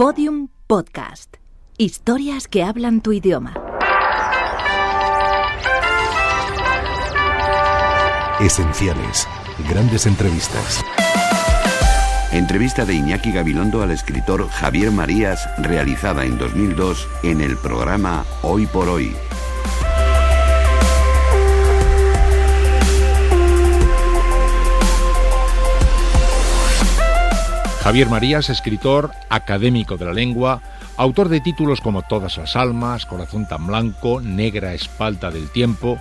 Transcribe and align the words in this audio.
Podium 0.00 0.48
Podcast. 0.66 1.36
Historias 1.76 2.48
que 2.48 2.62
hablan 2.62 3.02
tu 3.02 3.12
idioma. 3.12 3.52
Esenciales. 8.40 9.28
Grandes 9.68 10.06
entrevistas. 10.06 10.82
Entrevista 12.32 12.86
de 12.86 12.94
Iñaki 12.94 13.30
Gabilondo 13.30 13.82
al 13.82 13.90
escritor 13.90 14.48
Javier 14.48 14.90
Marías, 14.90 15.46
realizada 15.58 16.24
en 16.24 16.38
2002 16.38 17.06
en 17.22 17.42
el 17.42 17.58
programa 17.58 18.24
Hoy 18.40 18.64
por 18.64 18.88
Hoy. 18.88 19.14
Javier 27.82 28.10
Marías, 28.10 28.50
escritor, 28.50 29.10
académico 29.30 29.96
de 29.96 30.04
la 30.04 30.12
lengua, 30.12 30.60
autor 30.98 31.30
de 31.30 31.40
títulos 31.40 31.80
como 31.80 32.02
Todas 32.02 32.36
las 32.36 32.54
almas, 32.54 33.06
Corazón 33.06 33.48
tan 33.48 33.66
blanco, 33.66 34.20
Negra 34.20 34.74
espalda 34.74 35.30
del 35.30 35.48
tiempo, 35.48 35.98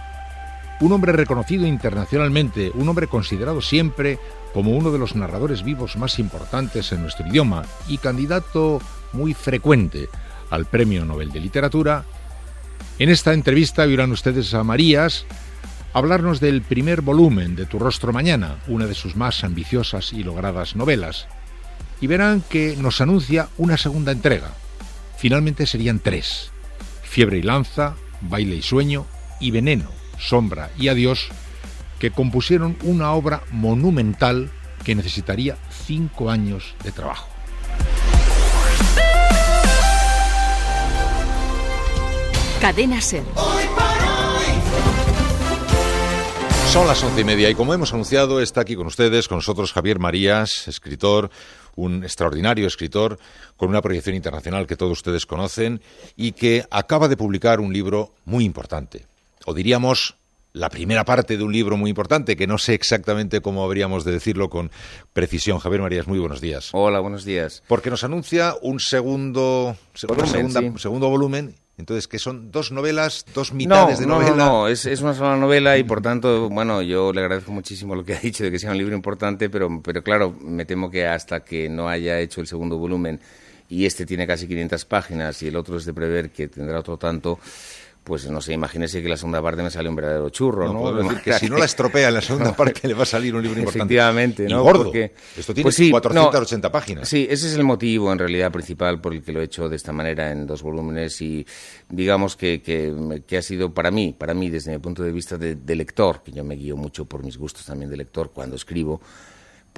un 0.82 0.92
hombre 0.92 1.14
reconocido 1.14 1.66
internacionalmente, 1.66 2.70
un 2.76 2.90
hombre 2.90 3.08
considerado 3.08 3.62
siempre 3.62 4.20
como 4.54 4.72
uno 4.72 4.92
de 4.92 5.00
los 5.00 5.16
narradores 5.16 5.64
vivos 5.64 5.96
más 5.96 6.20
importantes 6.20 6.92
en 6.92 7.02
nuestro 7.02 7.26
idioma 7.26 7.64
y 7.88 7.98
candidato 7.98 8.82
muy 9.14 9.34
frecuente 9.34 10.10
al 10.50 10.66
Premio 10.66 11.06
Nobel 11.06 11.32
de 11.32 11.40
Literatura, 11.40 12.04
en 13.00 13.10
esta 13.10 13.34
entrevista 13.34 13.84
oirán 13.84 14.12
ustedes 14.12 14.54
a 14.54 14.66
Marías 14.66 15.26
hablarnos 15.94 16.42
del 16.42 16.62
primer 16.62 17.02
volumen 17.02 17.56
de 17.56 17.66
Tu 17.66 17.80
rostro 17.80 18.12
mañana, 18.12 18.58
una 18.68 18.86
de 18.86 18.96
sus 18.96 19.16
más 19.16 19.46
ambiciosas 19.46 20.12
y 20.12 20.24
logradas 20.24 20.76
novelas, 20.76 21.28
y 22.02 22.08
verán 22.08 22.42
que 22.42 22.76
nos 22.78 23.02
anuncia 23.02 23.50
una 23.58 23.78
segunda 23.78 24.12
entrega. 24.12 24.52
Finalmente 25.18 25.68
serían 25.68 26.00
tres. 26.00 26.52
Fiebre 27.04 27.38
y 27.38 27.42
lanza, 27.42 27.96
baile 28.22 28.56
y 28.56 28.62
sueño 28.62 29.06
y 29.40 29.52
veneno, 29.52 29.90
sombra 30.18 30.70
y 30.78 30.88
adiós, 30.88 31.30
que 32.00 32.12
compusieron 32.12 32.78
una 32.84 33.12
obra 33.12 33.42
monumental 33.52 34.52
que 34.84 34.96
necesitaría 34.96 35.58
cinco 35.86 36.30
años 36.30 36.76
de 36.84 36.92
trabajo. 36.92 37.28
Cadena 42.62 43.00
Ser. 43.00 43.24
Son 46.72 46.86
las 46.86 47.04
once 47.04 47.22
y 47.22 47.24
media 47.24 47.50
y 47.50 47.56
como 47.56 47.74
hemos 47.74 47.94
anunciado 47.94 48.40
está 48.40 48.62
aquí 48.62 48.76
con 48.76 48.86
ustedes, 48.86 49.28
con 49.28 49.40
nosotros 49.40 49.74
Javier 49.74 49.98
Marías, 49.98 50.68
escritor, 50.68 51.32
un 51.76 52.04
extraordinario 52.04 52.68
escritor 52.68 53.18
con 53.58 53.70
una 53.70 53.82
proyección 53.82 54.16
internacional 54.16 54.68
que 54.68 54.76
todos 54.76 54.92
ustedes 54.92 55.26
conocen 55.26 55.82
y 56.16 56.34
que 56.34 56.64
acaba 56.70 57.08
de 57.08 57.18
publicar 57.18 57.60
un 57.60 57.74
libro 57.74 58.14
muy 58.26 58.46
importante, 58.46 59.08
o 59.48 59.56
diríamos 59.56 60.16
la 60.54 60.70
primera 60.70 61.06
parte 61.06 61.38
de 61.38 61.44
un 61.44 61.52
libro 61.52 61.76
muy 61.76 61.90
importante, 61.90 62.36
que 62.36 62.46
no 62.46 62.60
sé 62.60 62.76
exactamente 62.76 63.42
cómo 63.42 63.64
habríamos 63.64 64.04
de 64.06 64.12
decirlo 64.12 64.52
con 64.52 64.70
precisión. 65.12 65.58
Javier 65.58 65.82
Marías, 65.82 66.08
muy 66.08 66.20
buenos 66.20 66.40
días. 66.40 66.70
Hola, 66.74 67.00
buenos 67.00 67.26
días. 67.26 67.64
Porque 67.68 67.90
nos 67.90 68.04
anuncia 68.04 68.56
un 68.62 68.80
segundo, 68.80 69.76
segundo 69.96 71.10
volumen 71.10 71.56
entonces, 71.80 72.10
que 72.10 72.20
son 72.20 72.52
dos 72.52 72.74
novelas, 72.74 73.26
dos 73.34 73.54
mitades 73.54 74.00
de 74.00 74.06
novela. 74.06 74.32
No, 74.32 74.36
no, 74.36 74.68
es, 74.68 74.86
es, 74.86 75.02
una 75.02 75.14
sola 75.14 75.38
novela 75.38 75.78
y 75.78 75.86
por 75.86 76.02
tanto, 76.02 76.50
bueno, 76.50 76.82
yo 76.82 77.14
le 77.14 77.22
agradezco 77.22 77.54
muchísimo 77.54 77.96
lo 77.96 78.04
que 78.04 78.14
ha 78.16 78.20
dicho 78.20 78.44
de 78.44 78.52
que 78.52 78.60
sea 78.60 78.72
un 78.72 78.78
libro 78.78 78.94
importante, 78.94 79.50
pero, 79.50 79.82
pero 79.82 80.04
claro, 80.04 80.36
me 80.42 80.66
temo 80.66 80.92
que 80.92 81.08
hasta 81.08 81.40
que 81.40 81.70
no 81.70 81.88
haya 81.88 82.20
hecho 82.20 82.42
el 82.42 82.48
segundo 82.48 82.78
volumen 82.78 83.22
y 83.70 83.86
este 83.86 84.06
tiene 84.06 84.28
casi 84.28 84.46
500 84.46 84.84
páginas 84.84 85.42
y 85.42 85.48
el 85.48 85.56
otro 85.56 85.78
es 85.78 85.86
de 85.86 85.94
prever 85.94 86.32
que 86.32 86.50
tendrá 86.50 86.80
otro 86.80 86.98
tanto, 86.98 87.40
pues 88.10 88.28
no 88.28 88.42
sé, 88.42 88.54
imagínese 88.54 89.04
que 89.04 89.08
la 89.08 89.18
segunda 89.18 89.40
parte 89.40 89.62
me 89.62 89.70
sale 89.70 89.88
un 89.88 89.96
verdadero 89.96 90.32
churro, 90.32 90.74
¿no? 90.74 90.92
decir 90.92 91.22
que 91.22 91.34
si 91.34 91.48
no 91.48 91.58
la 91.58 91.66
estropea 91.66 92.08
en 92.08 92.16
la 92.16 92.22
segunda 92.22 92.56
parte 92.58 92.88
le 92.88 92.96
va 92.96 93.04
a 93.04 93.06
salir 93.06 93.36
un 93.36 93.44
libro 93.44 93.60
importante. 93.60 93.84
Efectivamente, 93.84 94.48
¿no? 94.50 94.62
Y 94.62 94.64
gordo. 94.64 94.84
Porque, 94.86 95.14
Esto 95.38 95.54
tiene 95.54 95.66
pues 95.66 95.80
480 95.92 96.72
páginas. 96.72 97.08
Sí, 97.08 97.28
ese 97.30 97.48
es 97.48 97.54
el 97.54 97.64
motivo 97.64 98.12
en 98.12 98.18
realidad 98.18 98.52
principal 98.52 99.00
por 99.00 99.14
el 99.14 99.22
que 99.22 99.32
lo 99.32 99.42
he 99.42 99.44
hecho 99.44 99.70
de 99.70 99.76
esta 99.76 99.94
manera 99.94 100.32
en 100.32 100.48
dos 100.48 100.64
volúmenes 100.64 101.22
y 101.22 101.46
digamos 101.88 102.36
que, 102.36 102.64
que, 102.64 103.38
ha 103.38 103.42
sido 103.44 103.72
para 103.72 103.92
mí, 103.92 104.16
para 104.18 104.34
mí 104.34 104.50
desde 104.50 104.72
mi 104.72 104.80
punto 104.80 105.04
de 105.04 105.12
vista 105.12 105.38
de, 105.38 105.54
de 105.54 105.76
lector, 105.76 106.24
que 106.24 106.32
yo 106.32 106.44
me 106.44 106.56
guío 106.56 106.76
mucho 106.76 107.06
por 107.06 107.24
mis 107.24 107.38
gustos 107.38 107.68
también 107.68 107.92
de 107.92 107.98
lector 107.98 108.32
cuando 108.34 108.56
escribo, 108.56 109.02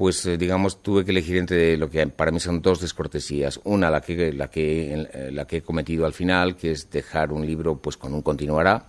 pues 0.01 0.25
eh, 0.25 0.35
digamos 0.35 0.81
tuve 0.81 1.05
que 1.05 1.11
elegir 1.11 1.37
entre 1.37 1.77
lo 1.77 1.87
que 1.87 2.07
para 2.07 2.31
mí 2.31 2.39
son 2.39 2.59
dos 2.59 2.81
descortesías. 2.81 3.59
Una 3.65 3.91
la 3.91 4.01
que 4.01 4.33
la 4.33 4.49
que 4.49 4.95
eh, 4.95 5.29
la 5.31 5.45
que 5.45 5.57
he 5.57 5.61
cometido 5.61 6.07
al 6.07 6.13
final 6.13 6.55
que 6.55 6.71
es 6.71 6.89
dejar 6.89 7.31
un 7.31 7.45
libro 7.45 7.77
pues 7.77 7.97
con 7.97 8.11
un 8.15 8.23
continuará. 8.23 8.83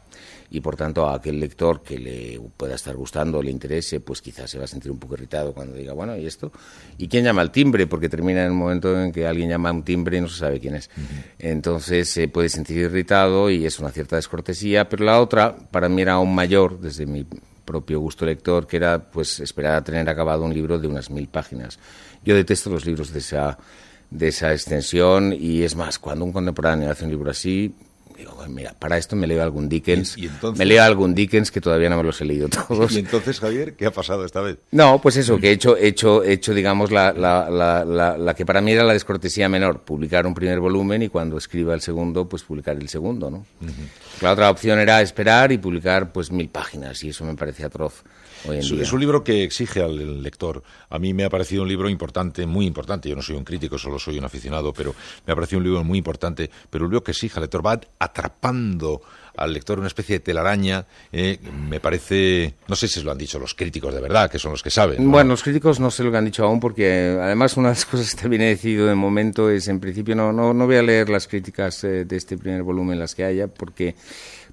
Y 0.50 0.60
por 0.60 0.74
tanto 0.74 1.06
a 1.06 1.16
aquel 1.16 1.38
lector 1.38 1.82
que 1.82 1.98
le 1.98 2.40
pueda 2.56 2.76
estar 2.76 2.96
gustando 2.96 3.42
le 3.42 3.50
interese 3.50 4.00
pues 4.00 4.22
quizás 4.22 4.50
se 4.50 4.56
va 4.56 4.64
a 4.64 4.66
sentir 4.66 4.90
un 4.90 4.98
poco 4.98 5.12
irritado 5.12 5.52
cuando 5.52 5.76
diga 5.76 5.92
bueno 5.92 6.16
y 6.16 6.26
esto 6.26 6.50
y 6.96 7.08
quién 7.08 7.24
llama 7.24 7.42
al 7.42 7.52
timbre 7.52 7.86
porque 7.86 8.08
termina 8.08 8.40
en 8.40 8.46
el 8.46 8.52
momento 8.54 8.98
en 8.98 9.12
que 9.12 9.26
alguien 9.26 9.50
llama 9.50 9.68
a 9.68 9.72
un 9.72 9.82
timbre 9.82 10.16
y 10.16 10.22
no 10.22 10.28
se 10.28 10.38
sabe 10.38 10.60
quién 10.60 10.76
es. 10.76 10.88
Entonces 11.38 12.08
se 12.08 12.26
puede 12.28 12.48
sentir 12.48 12.78
irritado 12.78 13.50
y 13.50 13.66
es 13.66 13.78
una 13.78 13.90
cierta 13.90 14.16
descortesía 14.16 14.88
pero 14.88 15.04
la 15.04 15.20
otra 15.20 15.54
para 15.70 15.90
mí 15.90 16.00
era 16.00 16.14
aún 16.14 16.34
mayor 16.34 16.80
desde 16.80 17.04
mi 17.04 17.26
propio 17.64 18.00
gusto 18.00 18.24
lector, 18.24 18.66
que 18.66 18.76
era 18.76 19.10
pues 19.10 19.40
esperar 19.40 19.76
a 19.76 19.84
tener 19.84 20.08
acabado 20.08 20.44
un 20.44 20.52
libro 20.52 20.78
de 20.78 20.88
unas 20.88 21.10
mil 21.10 21.28
páginas. 21.28 21.78
Yo 22.24 22.34
detesto 22.34 22.70
los 22.70 22.84
libros 22.84 23.12
de 23.12 23.18
esa, 23.20 23.58
de 24.10 24.28
esa 24.28 24.52
extensión 24.52 25.32
y 25.32 25.62
es 25.62 25.74
más, 25.74 25.98
cuando 25.98 26.24
un 26.24 26.32
contemporáneo 26.32 26.90
hace 26.90 27.04
un 27.04 27.10
libro 27.10 27.30
así, 27.30 27.74
digo, 28.22 28.44
mira, 28.48 28.74
para 28.78 28.98
esto 28.98 29.16
me 29.16 29.26
leo 29.26 29.42
algún 29.42 29.68
Dickens, 29.68 30.16
me 30.56 30.64
leo 30.64 30.82
algún 30.82 31.14
Dickens 31.14 31.50
que 31.50 31.60
todavía 31.60 31.88
no 31.88 31.96
me 31.96 32.02
los 32.02 32.20
he 32.20 32.24
leído 32.24 32.48
todos. 32.68 32.92
¿Y 32.92 33.00
entonces, 33.00 33.40
Javier, 33.40 33.74
qué 33.74 33.86
ha 33.86 33.90
pasado 33.90 34.24
esta 34.24 34.40
vez? 34.40 34.58
No, 34.70 35.00
pues 35.00 35.16
eso, 35.16 35.38
que 35.38 35.48
he 35.48 35.52
hecho, 35.52 35.76
hecho, 35.76 36.22
hecho 36.22 36.54
digamos, 36.54 36.90
la, 36.90 37.12
la, 37.12 37.50
la, 37.50 37.84
la, 38.16 38.34
que 38.34 38.46
para 38.46 38.60
mí 38.60 38.72
era 38.72 38.84
la 38.84 38.92
descortesía 38.92 39.48
menor, 39.48 39.80
publicar 39.80 40.26
un 40.26 40.34
primer 40.34 40.60
volumen 40.60 41.02
y 41.02 41.08
cuando 41.08 41.36
escriba 41.36 41.74
el 41.74 41.80
segundo, 41.80 42.28
pues 42.28 42.42
publicar 42.42 42.76
el 42.76 42.88
segundo, 42.88 43.30
¿no? 43.30 43.44
La 44.20 44.32
otra 44.32 44.50
opción 44.50 44.78
era 44.78 45.02
esperar 45.02 45.52
y 45.52 45.58
publicar 45.58 46.12
pues 46.12 46.30
mil 46.30 46.48
páginas 46.48 47.02
y 47.04 47.08
eso 47.08 47.24
me 47.24 47.34
parecía 47.34 47.66
atroz. 47.66 48.04
Hoy 48.48 48.56
en 48.56 48.80
es, 48.80 48.92
un 48.92 49.00
libro 49.00 49.22
que 49.22 49.44
exige 49.44 49.82
al 49.82 50.22
lector. 50.22 50.62
A 50.90 50.98
mí 50.98 51.14
me 51.14 51.24
ha 51.24 51.30
parecido 51.30 51.62
un 51.62 51.68
libro 51.68 51.88
importante, 51.88 52.44
muy 52.44 52.66
importante. 52.66 53.08
Yo 53.08 53.14
no 53.14 53.22
soy 53.22 53.36
un 53.36 53.44
crítico, 53.44 53.78
solo 53.78 53.98
soy 53.98 54.18
un 54.18 54.24
aficionado, 54.24 54.72
pero 54.72 54.94
me 55.26 55.32
ha 55.32 55.36
parecido 55.36 55.58
un 55.58 55.64
libro 55.64 55.84
muy 55.84 55.98
importante. 55.98 56.50
Pero 56.68 56.84
un 56.84 56.90
libro 56.90 57.04
que 57.04 57.12
exige 57.12 57.34
al 57.36 57.42
lector 57.42 57.64
va 57.64 57.80
atrapando 58.12 59.00
al 59.36 59.52
lector 59.54 59.78
una 59.78 59.88
especie 59.88 60.16
de 60.16 60.20
telaraña, 60.20 60.84
eh, 61.10 61.38
me 61.68 61.80
parece, 61.80 62.54
no 62.68 62.76
sé 62.76 62.86
si 62.86 63.02
lo 63.02 63.10
han 63.10 63.16
dicho 63.16 63.38
los 63.38 63.54
críticos 63.54 63.94
de 63.94 64.00
verdad, 64.00 64.30
que 64.30 64.38
son 64.38 64.52
los 64.52 64.62
que 64.62 64.70
saben. 64.70 65.10
Bueno, 65.10 65.30
los 65.30 65.42
críticos 65.42 65.80
no 65.80 65.90
se 65.90 66.04
lo 66.04 66.16
han 66.16 66.26
dicho 66.26 66.44
aún 66.44 66.60
porque 66.60 67.16
además 67.18 67.56
una 67.56 67.68
de 67.68 67.76
las 67.76 67.86
cosas 67.86 68.14
que 68.14 68.20
también 68.20 68.42
he 68.42 68.48
decidido 68.48 68.86
de 68.86 68.94
momento 68.94 69.48
es 69.48 69.68
en 69.68 69.80
principio 69.80 70.14
no, 70.14 70.32
no, 70.32 70.52
no 70.52 70.66
voy 70.66 70.76
a 70.76 70.82
leer 70.82 71.08
las 71.08 71.26
críticas 71.26 71.82
eh, 71.84 72.04
de 72.04 72.16
este 72.16 72.36
primer 72.36 72.62
volumen, 72.62 72.98
las 72.98 73.14
que 73.14 73.24
haya, 73.24 73.48
porque 73.48 73.94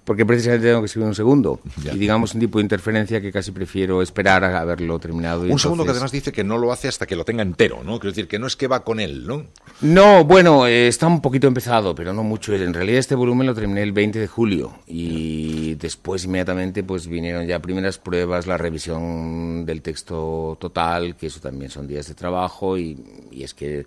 porque 0.09 0.25
precisamente 0.25 0.65
tengo 0.65 0.79
que 0.79 0.87
escribir 0.87 1.07
un 1.07 1.13
segundo. 1.13 1.59
Ya. 1.83 1.93
Y 1.93 1.99
digamos 1.99 2.33
un 2.33 2.39
tipo 2.39 2.57
de 2.57 2.63
interferencia 2.63 3.21
que 3.21 3.31
casi 3.31 3.51
prefiero 3.51 4.01
esperar 4.01 4.43
a 4.43 4.59
haberlo 4.59 4.97
terminado. 4.97 5.41
un 5.41 5.43
entonces... 5.43 5.61
segundo 5.61 5.83
que 5.83 5.91
además 5.91 6.11
dice 6.11 6.31
que 6.31 6.43
no 6.43 6.57
lo 6.57 6.71
hace 6.71 6.87
hasta 6.87 7.05
que 7.05 7.15
lo 7.15 7.23
tenga 7.23 7.43
entero, 7.43 7.83
¿no? 7.83 7.99
Quiero 7.99 8.09
decir, 8.09 8.27
que 8.27 8.39
no 8.39 8.47
es 8.47 8.55
que 8.55 8.67
va 8.67 8.83
con 8.83 8.99
él, 8.99 9.27
¿no? 9.27 9.45
No, 9.81 10.25
bueno, 10.25 10.65
eh, 10.65 10.87
está 10.87 11.05
un 11.05 11.21
poquito 11.21 11.45
empezado, 11.45 11.93
pero 11.93 12.11
no 12.11 12.23
mucho. 12.23 12.55
En 12.55 12.73
realidad 12.73 12.97
este 12.97 13.13
volumen 13.13 13.45
lo 13.45 13.53
terminé 13.53 13.83
el 13.83 13.91
20 13.91 14.17
de 14.17 14.25
julio 14.25 14.79
y 14.87 15.75
después 15.75 16.25
inmediatamente 16.25 16.81
pues 16.81 17.05
vinieron 17.05 17.45
ya 17.45 17.59
primeras 17.59 17.99
pruebas, 17.99 18.47
la 18.47 18.57
revisión 18.57 19.63
del 19.63 19.83
texto 19.83 20.57
total, 20.59 21.17
que 21.17 21.27
eso 21.27 21.39
también 21.39 21.69
son 21.69 21.85
días 21.85 22.07
de 22.07 22.15
trabajo 22.15 22.79
y, 22.79 22.97
y 23.29 23.43
es 23.43 23.53
que 23.53 23.85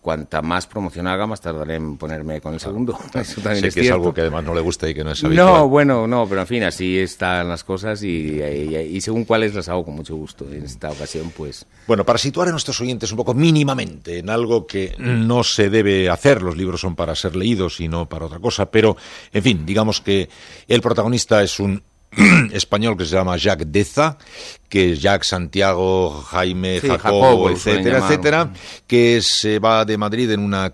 cuanta 0.00 0.42
más 0.42 0.66
promoción 0.66 1.06
haga, 1.06 1.26
más 1.26 1.40
tardaré 1.40 1.76
en 1.76 1.96
ponerme 1.96 2.40
con 2.40 2.54
el 2.54 2.60
segundo. 2.60 2.98
Eso 3.14 3.40
también 3.40 3.62
sé 3.62 3.68
es 3.68 3.74
que 3.74 3.82
cierto. 3.82 3.96
es 3.96 4.00
algo 4.00 4.14
que 4.14 4.20
además 4.22 4.44
no 4.44 4.54
le 4.54 4.60
gusta 4.60 4.88
y 4.88 4.94
que 4.94 5.04
no 5.04 5.12
es 5.12 5.22
habitual. 5.22 5.46
No, 5.46 5.68
bueno, 5.68 6.06
no, 6.06 6.26
pero 6.28 6.40
en 6.40 6.46
fin, 6.46 6.62
así 6.64 6.98
están 6.98 7.48
las 7.48 7.64
cosas 7.64 8.02
y, 8.02 8.40
y, 8.40 8.76
y, 8.76 9.00
según 9.00 9.24
cuáles 9.24 9.54
las 9.54 9.68
hago 9.68 9.84
con 9.84 9.94
mucho 9.94 10.16
gusto. 10.16 10.46
En 10.50 10.64
esta 10.64 10.90
ocasión, 10.90 11.32
pues... 11.36 11.66
Bueno, 11.86 12.04
para 12.04 12.18
situar 12.18 12.48
a 12.48 12.52
nuestros 12.52 12.80
oyentes 12.80 13.10
un 13.10 13.16
poco 13.16 13.34
mínimamente 13.34 14.18
en 14.18 14.30
algo 14.30 14.66
que 14.66 14.94
no 14.98 15.44
se 15.44 15.70
debe 15.70 16.08
hacer, 16.08 16.42
los 16.42 16.56
libros 16.56 16.80
son 16.80 16.96
para 16.96 17.14
ser 17.14 17.36
leídos 17.36 17.80
y 17.80 17.88
no 17.88 18.08
para 18.08 18.26
otra 18.26 18.38
cosa, 18.38 18.70
pero, 18.70 18.96
en 19.32 19.42
fin, 19.42 19.66
digamos 19.66 20.00
que 20.00 20.28
el 20.68 20.80
protagonista 20.80 21.42
es 21.42 21.60
un 21.60 21.82
español 22.52 22.96
que 22.96 23.04
se 23.04 23.14
llama 23.14 23.36
Jacques 23.36 23.68
Deza, 23.68 24.18
que 24.68 24.92
es 24.92 25.02
Jacques 25.02 25.24
Santiago, 25.24 26.22
Jaime, 26.30 26.80
Sí, 26.80 26.88
Jacobo, 26.88 27.22
Jacobo, 27.22 27.50
etcétera, 27.50 27.98
etcétera, 27.98 28.52
que 28.86 29.20
se 29.22 29.58
va 29.58 29.84
de 29.84 29.96
Madrid 29.96 30.30
en 30.30 30.40
una 30.40 30.72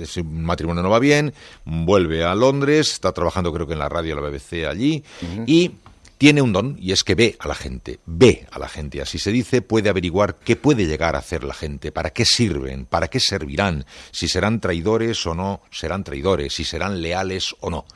ese 0.00 0.22
matrimonio 0.24 0.82
no 0.82 0.90
va 0.90 0.98
bien, 0.98 1.32
vuelve 1.64 2.24
a 2.24 2.34
Londres, 2.34 2.92
está 2.92 3.12
trabajando 3.12 3.52
creo 3.52 3.66
que 3.66 3.74
en 3.74 3.78
la 3.78 3.88
radio 3.88 4.16
la 4.16 4.28
BBC 4.28 4.66
allí 4.68 5.04
y 5.46 5.70
tiene 6.18 6.42
un 6.42 6.52
don 6.52 6.76
y 6.80 6.92
es 6.92 7.04
que 7.04 7.14
ve 7.14 7.36
a 7.38 7.48
la 7.48 7.54
gente, 7.54 8.00
ve 8.04 8.46
a 8.50 8.58
la 8.58 8.68
gente, 8.68 9.00
así 9.00 9.18
se 9.18 9.30
dice, 9.30 9.62
puede 9.62 9.88
averiguar 9.88 10.36
qué 10.44 10.56
puede 10.56 10.86
llegar 10.86 11.14
a 11.14 11.20
hacer 11.20 11.44
la 11.44 11.54
gente, 11.54 11.92
para 11.92 12.10
qué 12.10 12.24
sirven, 12.24 12.84
para 12.84 13.08
qué 13.08 13.20
servirán, 13.20 13.86
si 14.10 14.28
serán 14.28 14.60
traidores 14.60 15.24
o 15.26 15.34
no 15.34 15.62
serán 15.70 16.02
traidores, 16.04 16.52
si 16.52 16.64
serán 16.64 17.00
leales 17.00 17.54
o 17.60 17.70
no. 17.70 17.86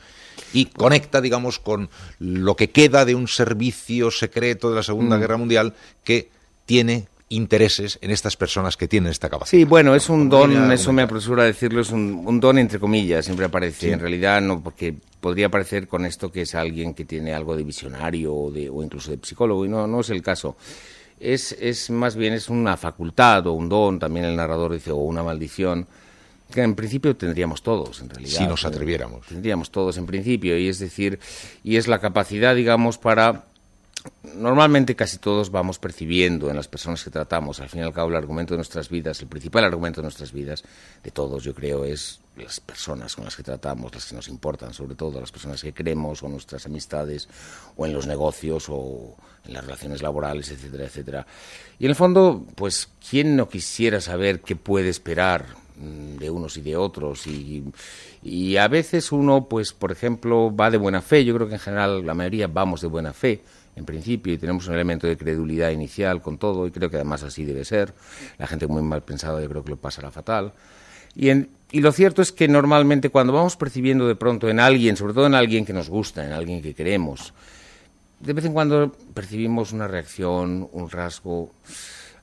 Y 0.53 0.65
conecta, 0.65 1.19
digamos, 1.19 1.59
con 1.59 1.89
lo 2.19 2.55
que 2.55 2.71
queda 2.71 3.05
de 3.05 3.13
un 3.13 3.27
servicio 3.27 4.09
secreto 4.09 4.69
de 4.69 4.77
la 4.77 4.83
Segunda 4.83 5.17
mm. 5.17 5.19
Guerra 5.19 5.37
Mundial 5.37 5.73
que 6.03 6.29
tiene 6.65 7.07
intereses 7.29 7.97
en 8.01 8.11
estas 8.11 8.37
personas 8.37 8.77
que 8.77 8.87
tienen 8.87 9.11
esta 9.11 9.29
capacidad. 9.29 9.59
Sí, 9.59 9.65
bueno, 9.65 9.95
es 9.95 10.09
un 10.09 10.29
don, 10.29 10.71
eso 10.71 10.93
me 10.93 11.01
apresura 11.01 11.43
a 11.43 11.45
decirlo, 11.47 11.81
es 11.81 11.89
un, 11.89 12.39
don 12.39 12.57
entre 12.57 12.79
comillas, 12.79 13.25
siempre 13.25 13.45
aparece. 13.45 13.91
En 13.91 13.99
realidad 13.99 14.41
no, 14.41 14.61
porque 14.61 14.95
podría 15.23 15.47
parecer 15.49 15.87
con 15.87 16.05
esto 16.05 16.29
que 16.29 16.41
es 16.41 16.53
alguien 16.53 16.93
que 16.93 17.05
tiene 17.05 17.33
algo 17.33 17.55
de 17.55 17.63
visionario 17.63 18.35
o, 18.35 18.51
de, 18.51 18.69
o 18.69 18.83
incluso 18.83 19.09
de 19.09 19.19
psicólogo, 19.23 19.65
y 19.65 19.69
no, 19.69 19.87
no 19.87 20.01
es 20.01 20.09
el 20.09 20.21
caso. 20.21 20.57
Es, 21.17 21.53
es 21.53 21.89
más 21.89 22.17
bien 22.17 22.33
es 22.33 22.49
una 22.49 22.75
facultad 22.75 23.47
o 23.47 23.53
un 23.53 23.69
don, 23.69 23.99
también 23.99 24.25
el 24.25 24.35
narrador 24.35 24.73
dice, 24.73 24.91
o 24.91 24.97
una 24.97 25.23
maldición, 25.23 25.87
que 26.51 26.61
en 26.61 26.75
principio 26.75 27.15
tendríamos 27.15 27.63
todos, 27.63 28.01
en 28.01 28.09
realidad. 28.09 28.37
Si 28.37 28.45
nos 28.45 28.65
atreviéramos. 28.65 29.25
Tendríamos 29.25 29.71
todos 29.71 29.97
en 29.97 30.05
principio, 30.05 30.57
y 30.57 30.67
es 30.67 30.79
decir, 30.79 31.17
y 31.63 31.77
es 31.77 31.87
la 31.87 31.99
capacidad, 31.99 32.53
digamos, 32.53 32.97
para 32.97 33.45
normalmente 34.35 34.95
casi 34.95 35.17
todos 35.17 35.51
vamos 35.51 35.79
percibiendo 35.79 36.49
en 36.49 36.55
las 36.55 36.67
personas 36.67 37.03
que 37.03 37.09
tratamos, 37.09 37.59
al 37.59 37.69
fin 37.69 37.81
y 37.81 37.83
al 37.83 37.93
cabo 37.93 38.09
el 38.09 38.15
argumento 38.15 38.53
de 38.53 38.57
nuestras 38.57 38.89
vidas, 38.89 39.21
el 39.21 39.27
principal 39.27 39.63
argumento 39.63 40.01
de 40.01 40.05
nuestras 40.05 40.31
vidas, 40.31 40.63
de 41.03 41.11
todos 41.11 41.43
yo 41.43 41.53
creo, 41.53 41.85
es 41.85 42.19
las 42.35 42.59
personas 42.59 43.15
con 43.15 43.25
las 43.25 43.35
que 43.35 43.43
tratamos, 43.43 43.93
las 43.93 44.05
que 44.05 44.15
nos 44.15 44.27
importan, 44.27 44.73
sobre 44.73 44.95
todo 44.95 45.19
las 45.19 45.31
personas 45.31 45.61
que 45.61 45.71
queremos 45.71 46.23
o 46.23 46.27
nuestras 46.27 46.65
amistades 46.65 47.29
o 47.75 47.85
en 47.85 47.93
los 47.93 48.07
negocios 48.07 48.65
o 48.69 49.15
en 49.45 49.53
las 49.53 49.63
relaciones 49.63 50.01
laborales, 50.01 50.49
etcétera, 50.49 50.85
etcétera. 50.85 51.27
Y 51.79 51.85
en 51.85 51.91
el 51.91 51.95
fondo, 51.95 52.45
pues, 52.55 52.89
¿quién 53.07 53.35
no 53.35 53.49
quisiera 53.49 54.01
saber 54.01 54.41
qué 54.41 54.55
puede 54.55 54.89
esperar 54.89 55.45
mm, 55.77 56.17
de 56.17 56.29
unos 56.29 56.57
y 56.57 56.61
de 56.61 56.75
otros 56.75 57.27
y, 57.27 57.63
y 58.23 58.57
a 58.57 58.67
veces 58.67 59.11
uno, 59.11 59.47
pues, 59.47 59.73
por 59.73 59.91
ejemplo, 59.91 60.55
va 60.55 60.71
de 60.71 60.77
buena 60.77 61.01
fe, 61.01 61.23
yo 61.23 61.35
creo 61.35 61.47
que 61.47 61.55
en 61.55 61.59
general 61.59 62.05
la 62.05 62.15
mayoría 62.15 62.47
vamos 62.47 62.81
de 62.81 62.87
buena 62.87 63.13
fe, 63.13 63.41
en 63.75 63.85
principio, 63.85 64.33
y 64.33 64.37
tenemos 64.37 64.67
un 64.67 64.75
elemento 64.75 65.07
de 65.07 65.17
credulidad 65.17 65.71
inicial 65.71 66.21
con 66.21 66.37
todo, 66.37 66.67
y 66.67 66.71
creo 66.71 66.89
que 66.89 66.97
además 66.97 67.23
así 67.23 67.45
debe 67.45 67.65
ser. 67.65 67.93
La 68.37 68.47
gente 68.47 68.67
muy 68.67 68.81
mal 68.81 69.01
pensada 69.03 69.41
yo 69.41 69.49
creo 69.49 69.63
que 69.63 69.71
lo 69.71 69.77
pasará 69.77 70.11
fatal. 70.11 70.53
Y, 71.15 71.29
y 71.29 71.81
lo 71.81 71.91
cierto 71.91 72.21
es 72.21 72.31
que 72.31 72.47
normalmente 72.47 73.09
cuando 73.09 73.33
vamos 73.33 73.55
percibiendo 73.55 74.07
de 74.07 74.15
pronto 74.15 74.49
en 74.49 74.59
alguien, 74.59 74.95
sobre 74.95 75.13
todo 75.13 75.27
en 75.27 75.35
alguien 75.35 75.65
que 75.65 75.73
nos 75.73 75.89
gusta, 75.89 76.25
en 76.25 76.33
alguien 76.33 76.61
que 76.61 76.73
queremos, 76.73 77.33
de 78.19 78.33
vez 78.33 78.45
en 78.45 78.53
cuando 78.53 78.95
percibimos 79.13 79.73
una 79.73 79.87
reacción, 79.87 80.69
un 80.71 80.89
rasgo, 80.89 81.51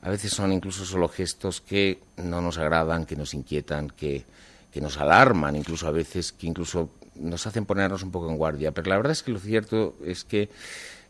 a 0.02 0.08
veces 0.08 0.32
son 0.32 0.52
incluso 0.52 0.86
solo 0.86 1.08
gestos 1.08 1.60
que 1.60 1.98
no 2.16 2.40
nos 2.40 2.56
agradan, 2.56 3.04
que 3.04 3.16
nos 3.16 3.34
inquietan, 3.34 3.90
que, 3.90 4.24
que 4.72 4.80
nos 4.80 4.96
alarman, 4.96 5.56
incluso 5.56 5.86
a 5.86 5.90
veces 5.90 6.32
que 6.32 6.46
incluso 6.46 6.90
nos 7.16 7.46
hacen 7.46 7.66
ponernos 7.66 8.02
un 8.02 8.10
poco 8.10 8.30
en 8.30 8.38
guardia. 8.38 8.72
Pero 8.72 8.88
la 8.88 8.96
verdad 8.96 9.12
es 9.12 9.22
que 9.22 9.32
lo 9.32 9.38
cierto 9.38 9.94
es 10.04 10.24
que 10.24 10.48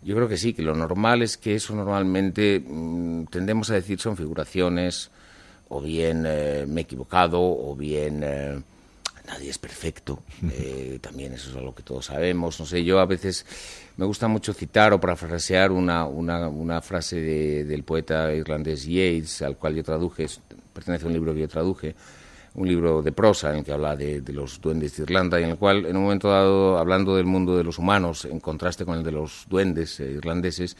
yo 0.03 0.17
creo 0.17 0.29
que 0.29 0.37
sí, 0.37 0.53
que 0.55 0.63
lo 0.63 0.75
normal 0.75 1.23
es 1.23 1.37
que 1.37 1.55
eso 1.55 1.75
normalmente 1.75 2.63
mm, 2.65 3.25
tendemos 3.27 3.71
a 3.71 3.75
decir 3.75 4.01
son 4.01 4.17
figuraciones, 4.17 5.11
o 5.69 5.81
bien 5.81 6.25
eh, 6.27 6.65
me 6.67 6.81
he 6.81 6.85
equivocado, 6.85 7.41
o 7.41 7.77
bien 7.77 8.23
eh, 8.25 8.61
nadie 9.27 9.51
es 9.51 9.59
perfecto. 9.59 10.23
Eh, 10.51 10.99
también 11.01 11.33
eso 11.35 11.51
es 11.51 11.57
algo 11.57 11.75
que 11.75 11.83
todos 11.83 12.07
sabemos. 12.07 12.59
No 12.59 12.67
sé, 12.67 12.83
yo 12.83 12.99
a 12.99 13.07
veces 13.07 13.47
me 13.97 14.07
gusta 14.07 14.27
mucho 14.27 14.53
citar 14.53 14.93
o 14.93 15.01
parafrasear 15.01 15.71
una, 15.71 16.07
una, 16.07 16.49
una 16.49 16.81
frase 16.81 17.17
del 17.65 17.85
poeta 17.85 18.33
irlandés 18.33 18.85
Yeats, 18.85 19.43
al 19.43 19.57
cual 19.57 19.77
yo 19.77 19.85
traduje, 19.85 20.27
pertenece 20.73 21.05
a 21.05 21.09
un 21.09 21.15
libro 21.15 21.35
que 21.35 21.41
yo 21.41 21.49
traduje 21.49 21.95
un 22.55 22.67
libro 22.67 23.03
de 23.03 23.13
prosa 23.13 23.51
en 23.51 23.59
el 23.59 23.65
que 23.65 23.73
habla 23.73 23.97
de, 23.97 24.23
los 24.33 24.61
duendes 24.61 24.97
de 24.97 25.05
Irlanda 25.05 25.41
y 25.41 25.45
en 25.45 25.51
el 25.51 25.57
cual, 25.57 25.87
en 25.87 25.97
un 25.97 26.05
momento 26.05 26.29
dado, 26.29 26.79
hablando 26.79 27.17
del 27.17 27.27
mundo 27.27 27.57
de 27.57 27.65
los 27.65 27.79
humanos, 27.79 28.25
en 28.25 28.41
contraste 28.41 28.85
con 28.85 28.99
el 28.99 29.05
de 29.05 29.13
los 29.13 29.47
duendes 29.49 30.01
eh, 30.01 30.13
irlandeses, 30.13 30.77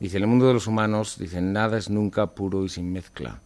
dice, 0.00 0.16
en 0.16 0.24
el 0.24 0.28
mundo 0.28 0.48
de 0.48 0.54
los 0.54 0.66
humanos, 0.66 1.16
dice, 1.18 1.40
nada 1.40 1.78
es 1.78 1.88
nunca 1.88 2.26
puro 2.26 2.64
y 2.64 2.68
sin 2.68 2.92
mezcla. 2.92 3.40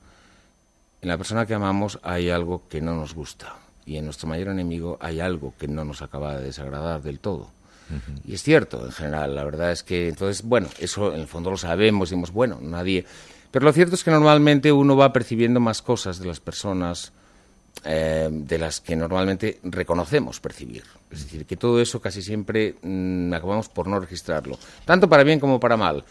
En 1.00 1.08
la 1.08 1.18
persona 1.18 1.46
que 1.46 1.54
amamos 1.54 1.98
hay 2.02 2.30
algo 2.30 2.62
que 2.68 2.80
no 2.80 2.96
nos 2.96 3.14
gusta 3.14 3.56
y 3.88 3.96
en 3.96 4.04
nuestro 4.04 4.28
mayor 4.28 4.48
enemigo 4.48 4.98
hay 5.00 5.20
algo 5.20 5.54
que 5.58 5.66
no 5.66 5.84
nos 5.84 6.02
acaba 6.02 6.36
de 6.36 6.44
desagradar 6.44 7.02
del 7.02 7.20
todo. 7.20 7.50
Y 8.26 8.34
es 8.34 8.42
cierto, 8.42 8.84
en 8.84 8.92
general, 8.92 9.34
la 9.34 9.44
verdad 9.44 9.72
es 9.72 9.82
que, 9.82 10.10
entonces, 10.10 10.42
bueno, 10.44 10.68
eso 10.78 11.14
en 11.14 11.20
el 11.20 11.26
fondo 11.26 11.50
lo 11.50 11.56
sabemos, 11.56 12.10
decimos, 12.10 12.32
bueno, 12.32 12.58
nadie... 12.60 13.06
Pero 13.50 13.64
lo 13.64 13.72
cierto 13.72 13.94
es 13.94 14.04
que 14.04 14.10
normalmente 14.10 14.72
uno 14.72 14.94
va 14.94 15.10
percibiendo 15.10 15.58
más 15.58 15.80
cosas 15.80 16.18
de 16.18 16.26
las 16.26 16.38
personas 16.38 17.12
eh, 17.84 18.28
de 18.30 18.58
las 18.58 18.80
que 18.80 18.96
normalmente 18.96 19.58
reconocemos 19.62 20.40
percibir. 20.40 20.84
Es 21.10 21.24
decir, 21.24 21.46
que 21.46 21.56
todo 21.56 21.80
eso 21.80 22.00
casi 22.00 22.22
siempre 22.22 22.74
mm, 22.82 23.32
acabamos 23.32 23.68
por 23.68 23.86
no 23.86 24.00
registrarlo, 24.00 24.58
tanto 24.84 25.08
para 25.08 25.24
bien 25.24 25.40
como 25.40 25.60
para 25.60 25.76
mal. 25.76 26.04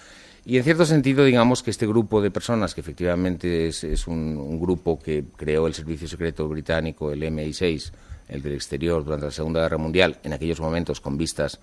Y 0.46 0.58
en 0.58 0.64
cierto 0.64 0.86
sentido, 0.86 1.26
digamos 1.26 1.62
que 1.62 1.72
este 1.72 1.86
grupo 1.86 2.22
de 2.22 2.32
personas, 2.32 2.74
que 2.74 2.80
efectivamente 2.80 3.68
es, 3.68 4.08
un, 4.08 4.38
un, 4.38 4.60
grupo 4.62 4.98
que 4.98 5.26
creó 5.36 5.68
el 5.68 5.74
Servicio 5.74 6.08
Secreto 6.08 6.48
Británico, 6.48 7.12
el 7.12 7.22
MI6, 7.22 7.92
el 8.30 8.42
del 8.42 8.54
exterior, 8.54 9.04
durante 9.04 9.26
la 9.26 9.32
Segunda 9.32 9.62
Guerra 9.62 9.78
Mundial, 9.78 10.20
en 10.24 10.32
aquellos 10.32 10.62
momentos 10.62 11.02
con 11.02 11.18
vistas 11.18 11.60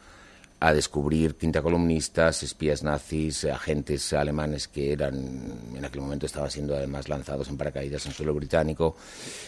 a 0.64 0.72
descubrir 0.72 1.34
quintacolumnistas, 1.34 2.42
espías 2.42 2.82
nazis, 2.82 3.44
agentes 3.44 4.14
alemanes 4.14 4.66
que 4.66 4.92
eran 4.92 5.14
en 5.76 5.84
aquel 5.84 6.00
momento 6.00 6.24
estaban 6.24 6.50
siendo 6.50 6.74
además 6.74 7.06
lanzados 7.10 7.50
en 7.50 7.58
paracaídas 7.58 8.06
en 8.06 8.12
suelo 8.12 8.32
británico 8.32 8.96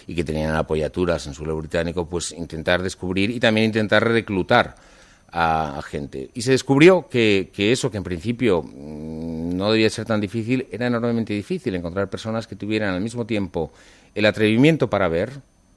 y 0.06 0.14
que 0.14 0.24
tenían 0.24 0.54
apoyaturas 0.54 1.26
en 1.26 1.32
suelo 1.32 1.56
británico, 1.56 2.06
pues 2.06 2.32
intentar 2.32 2.82
descubrir 2.82 3.30
y 3.30 3.40
también 3.40 3.68
intentar 3.68 4.06
reclutar 4.06 4.76
a, 5.32 5.80
gente. 5.88 6.28
Y 6.34 6.42
se 6.42 6.50
descubrió 6.50 7.08
que, 7.08 7.50
que, 7.50 7.72
eso, 7.72 7.90
que 7.90 7.96
en 7.96 8.04
principio 8.04 8.62
mm, 8.62 9.56
no 9.56 9.72
debía 9.72 9.88
ser 9.88 10.04
tan 10.04 10.20
difícil, 10.20 10.66
era 10.70 10.86
enormemente 10.86 11.32
difícil 11.32 11.74
encontrar 11.76 12.10
personas 12.10 12.46
que 12.46 12.56
tuvieran 12.56 12.92
al 12.92 13.00
mismo 13.00 13.24
tiempo 13.24 13.72
el 14.14 14.26
atrevimiento 14.26 14.90
para 14.90 15.08
ver, 15.08 15.32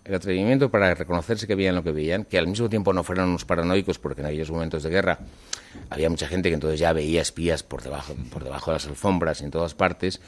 el 0.10 0.16
atrevimiento 0.16 0.70
para 0.70 0.94
reconocerse 0.94 1.48
que 1.48 1.56
veían 1.56 1.76
lo 1.76 1.84
que 1.84 1.92
veían, 1.92 2.26
que 2.26 2.38
al 2.38 2.48
mismo 2.48 2.70
tiempo 2.70 2.94
no 2.94 3.04
fueran 3.04 3.30
unos 3.30 3.46
paranoicos, 3.46 4.00
porque 4.00 4.22
en 4.22 4.28
aquellos 4.28 4.52
momentos 4.52 4.84
de 4.84 4.90
guerra 4.90 5.20
había 5.90 6.10
mucha 6.10 6.28
gente 6.28 6.50
que 6.50 6.56
entonces 6.56 6.80
ya 6.80 6.92
veía 6.94 7.22
espías 7.22 7.64
por 7.64 7.82
debajo, 7.82 8.16
por 8.32 8.44
debajo 8.44 8.72
de 8.72 8.76
las 8.76 8.88
alfombras 8.88 9.42
y 9.42 9.46
en 9.46 9.52
todas 9.52 9.76
partes, 9.76 10.20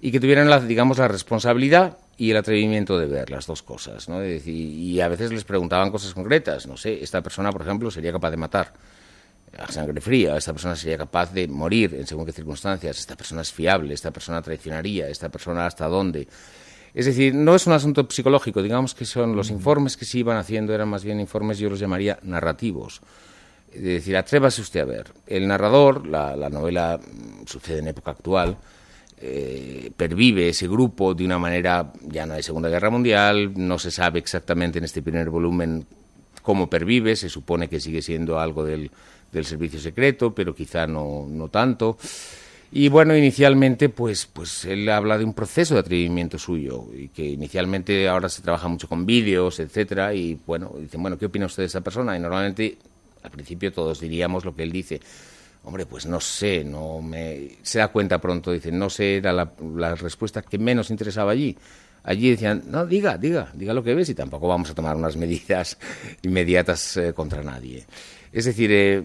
y 0.00 0.10
que 0.10 0.20
tuvieran, 0.20 0.50
la, 0.50 0.60
digamos, 0.60 0.98
la 0.98 1.08
responsabilidad 1.08 1.98
y 2.16 2.30
el 2.30 2.36
atrevimiento 2.36 2.98
de 2.98 3.06
ver 3.06 3.30
las 3.30 3.46
dos 3.46 3.62
cosas, 3.62 4.08
¿no? 4.08 4.24
y 4.24 5.00
a 5.00 5.08
veces 5.08 5.32
les 5.32 5.44
preguntaban 5.44 5.90
cosas 5.90 6.12
concretas, 6.12 6.66
no 6.66 6.76
sé, 6.76 7.02
esta 7.02 7.22
persona, 7.22 7.50
por 7.50 7.62
ejemplo, 7.62 7.90
sería 7.90 8.12
capaz 8.12 8.30
de 8.30 8.36
matar 8.36 8.72
a 9.58 9.70
sangre 9.70 10.00
fría, 10.00 10.36
esta 10.36 10.52
persona 10.52 10.76
sería 10.76 10.98
capaz 10.98 11.32
de 11.32 11.48
morir 11.48 11.94
en 11.94 12.06
según 12.06 12.26
qué 12.26 12.32
circunstancias, 12.32 12.98
esta 12.98 13.16
persona 13.16 13.42
es 13.42 13.52
fiable, 13.52 13.94
esta 13.94 14.10
persona 14.10 14.40
traicionaría, 14.42 15.08
esta 15.08 15.28
persona 15.28 15.66
hasta 15.66 15.86
dónde. 15.86 16.28
Es 16.94 17.06
decir, 17.06 17.34
no 17.34 17.54
es 17.54 17.66
un 17.66 17.72
asunto 17.72 18.06
psicológico, 18.10 18.62
digamos 18.62 18.94
que 18.94 19.04
son 19.04 19.36
los 19.36 19.50
informes 19.50 19.96
que 19.96 20.04
se 20.04 20.18
iban 20.18 20.36
haciendo, 20.36 20.74
eran 20.74 20.88
más 20.88 21.04
bien 21.04 21.20
informes, 21.20 21.58
yo 21.58 21.70
los 21.70 21.78
llamaría 21.78 22.18
narrativos. 22.22 23.00
Es 23.72 23.82
decir, 23.82 24.16
atrévase 24.16 24.60
usted 24.60 24.80
a 24.80 24.84
ver. 24.84 25.06
El 25.26 25.46
narrador, 25.46 26.06
la, 26.06 26.34
novela 26.50 26.98
mm, 26.98 27.46
sucede 27.46 27.78
en 27.78 27.88
época 27.88 28.10
actual, 28.10 28.56
eh, 29.20 29.92
pervive 29.96 30.48
ese 30.48 30.66
grupo 30.66 31.14
de 31.14 31.24
una 31.24 31.38
manera, 31.38 31.92
ya 32.02 32.26
no 32.26 32.34
hay 32.34 32.42
Segunda 32.42 32.68
Guerra 32.68 32.90
Mundial, 32.90 33.52
no 33.54 33.78
se 33.78 33.90
sabe 33.90 34.18
exactamente 34.18 34.78
en 34.78 34.84
este 34.84 35.02
primer 35.02 35.30
volumen 35.30 35.86
cómo 36.42 36.68
pervive, 36.68 37.14
se 37.14 37.28
supone 37.28 37.68
que 37.68 37.78
sigue 37.78 38.02
siendo 38.02 38.40
algo 38.40 38.64
del, 38.64 38.90
del 39.30 39.44
servicio 39.44 39.78
secreto, 39.78 40.34
pero 40.34 40.54
quizá 40.54 40.86
no, 40.86 41.26
no 41.28 41.48
tanto. 41.48 41.98
Y 42.72 42.88
bueno, 42.88 43.16
inicialmente, 43.16 43.88
pues, 43.88 44.26
pues 44.26 44.64
él 44.64 44.88
habla 44.88 45.18
de 45.18 45.24
un 45.24 45.34
proceso 45.34 45.74
de 45.74 45.80
atrevimiento 45.80 46.38
suyo 46.38 46.86
y 46.96 47.08
que 47.08 47.24
inicialmente 47.24 48.08
ahora 48.08 48.28
se 48.28 48.42
trabaja 48.42 48.68
mucho 48.68 48.88
con 48.88 49.04
vídeos, 49.04 49.58
etcétera. 49.58 50.14
Y 50.14 50.38
bueno, 50.46 50.72
dicen, 50.78 51.02
bueno, 51.02 51.18
¿qué 51.18 51.26
opina 51.26 51.46
usted 51.46 51.64
de 51.64 51.66
esa 51.66 51.80
persona? 51.80 52.16
Y 52.16 52.20
normalmente, 52.20 52.78
al 53.24 53.30
principio, 53.32 53.72
todos 53.72 53.98
diríamos 53.98 54.44
lo 54.44 54.54
que 54.54 54.62
él 54.62 54.70
dice. 54.70 55.00
Hombre, 55.64 55.84
pues 55.84 56.06
no 56.06 56.20
sé, 56.20 56.62
no 56.64 57.02
me. 57.02 57.56
Se 57.62 57.80
da 57.80 57.88
cuenta 57.88 58.20
pronto, 58.20 58.52
dice, 58.52 58.70
no 58.70 58.88
sé, 58.88 59.16
era 59.16 59.32
la, 59.32 59.94
respuesta 59.96 60.40
que 60.42 60.58
menos 60.58 60.90
interesaba 60.90 61.32
allí. 61.32 61.56
Allí 62.04 62.30
decían, 62.30 62.62
no, 62.68 62.86
diga, 62.86 63.18
diga, 63.18 63.50
diga 63.52 63.74
lo 63.74 63.82
que 63.82 63.94
ves 63.94 64.08
y 64.08 64.14
tampoco 64.14 64.46
vamos 64.48 64.70
a 64.70 64.74
tomar 64.74 64.96
unas 64.96 65.16
medidas 65.18 65.76
inmediatas 66.22 66.96
eh, 66.96 67.12
contra 67.12 67.42
nadie. 67.42 67.84
Es 68.32 68.44
decir, 68.44 68.70
eh, 68.72 69.02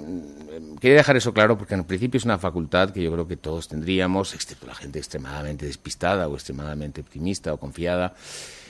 quería 0.80 0.98
dejar 0.98 1.18
eso 1.18 1.34
claro 1.34 1.58
porque 1.58 1.74
en 1.74 1.84
principio 1.84 2.18
es 2.18 2.26
una 2.26 2.38
facultad 2.38 2.92
que 2.92 3.02
yo 3.02 3.12
creo 3.12 3.28
que 3.28 3.38
todos 3.38 3.68
tendríamos, 3.68 4.34
excepto 4.34 4.68
la 4.68 4.76
gente 4.76 5.00
extremadamente 5.00 5.66
despistada 5.66 6.28
o 6.28 6.36
extremadamente 6.36 7.02
optimista 7.02 7.54
o 7.54 7.58
confiada, 7.58 8.14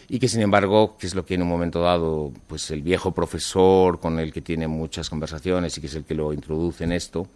y 0.07 0.19
que 0.19 0.27
sin 0.27 0.41
embargo, 0.41 0.97
que 0.97 1.07
es 1.07 1.15
lo 1.15 1.25
que 1.25 1.33
en 1.33 1.41
un 1.41 1.49
momento 1.49 1.81
dado, 1.81 2.31
pues 2.47 2.69
el 2.71 2.81
viejo 2.81 3.11
profesor 3.11 3.99
con 3.99 4.19
el 4.19 4.31
que 4.31 4.41
tiene 4.41 4.67
muchas 4.67 5.09
conversaciones 5.09 5.77
y 5.77 5.81
que 5.81 5.87
es 5.87 5.95
el 5.95 6.05
que 6.05 6.13
lo 6.13 6.31
introduce 6.31 6.83
en 6.83 6.91
esto, 6.91 7.27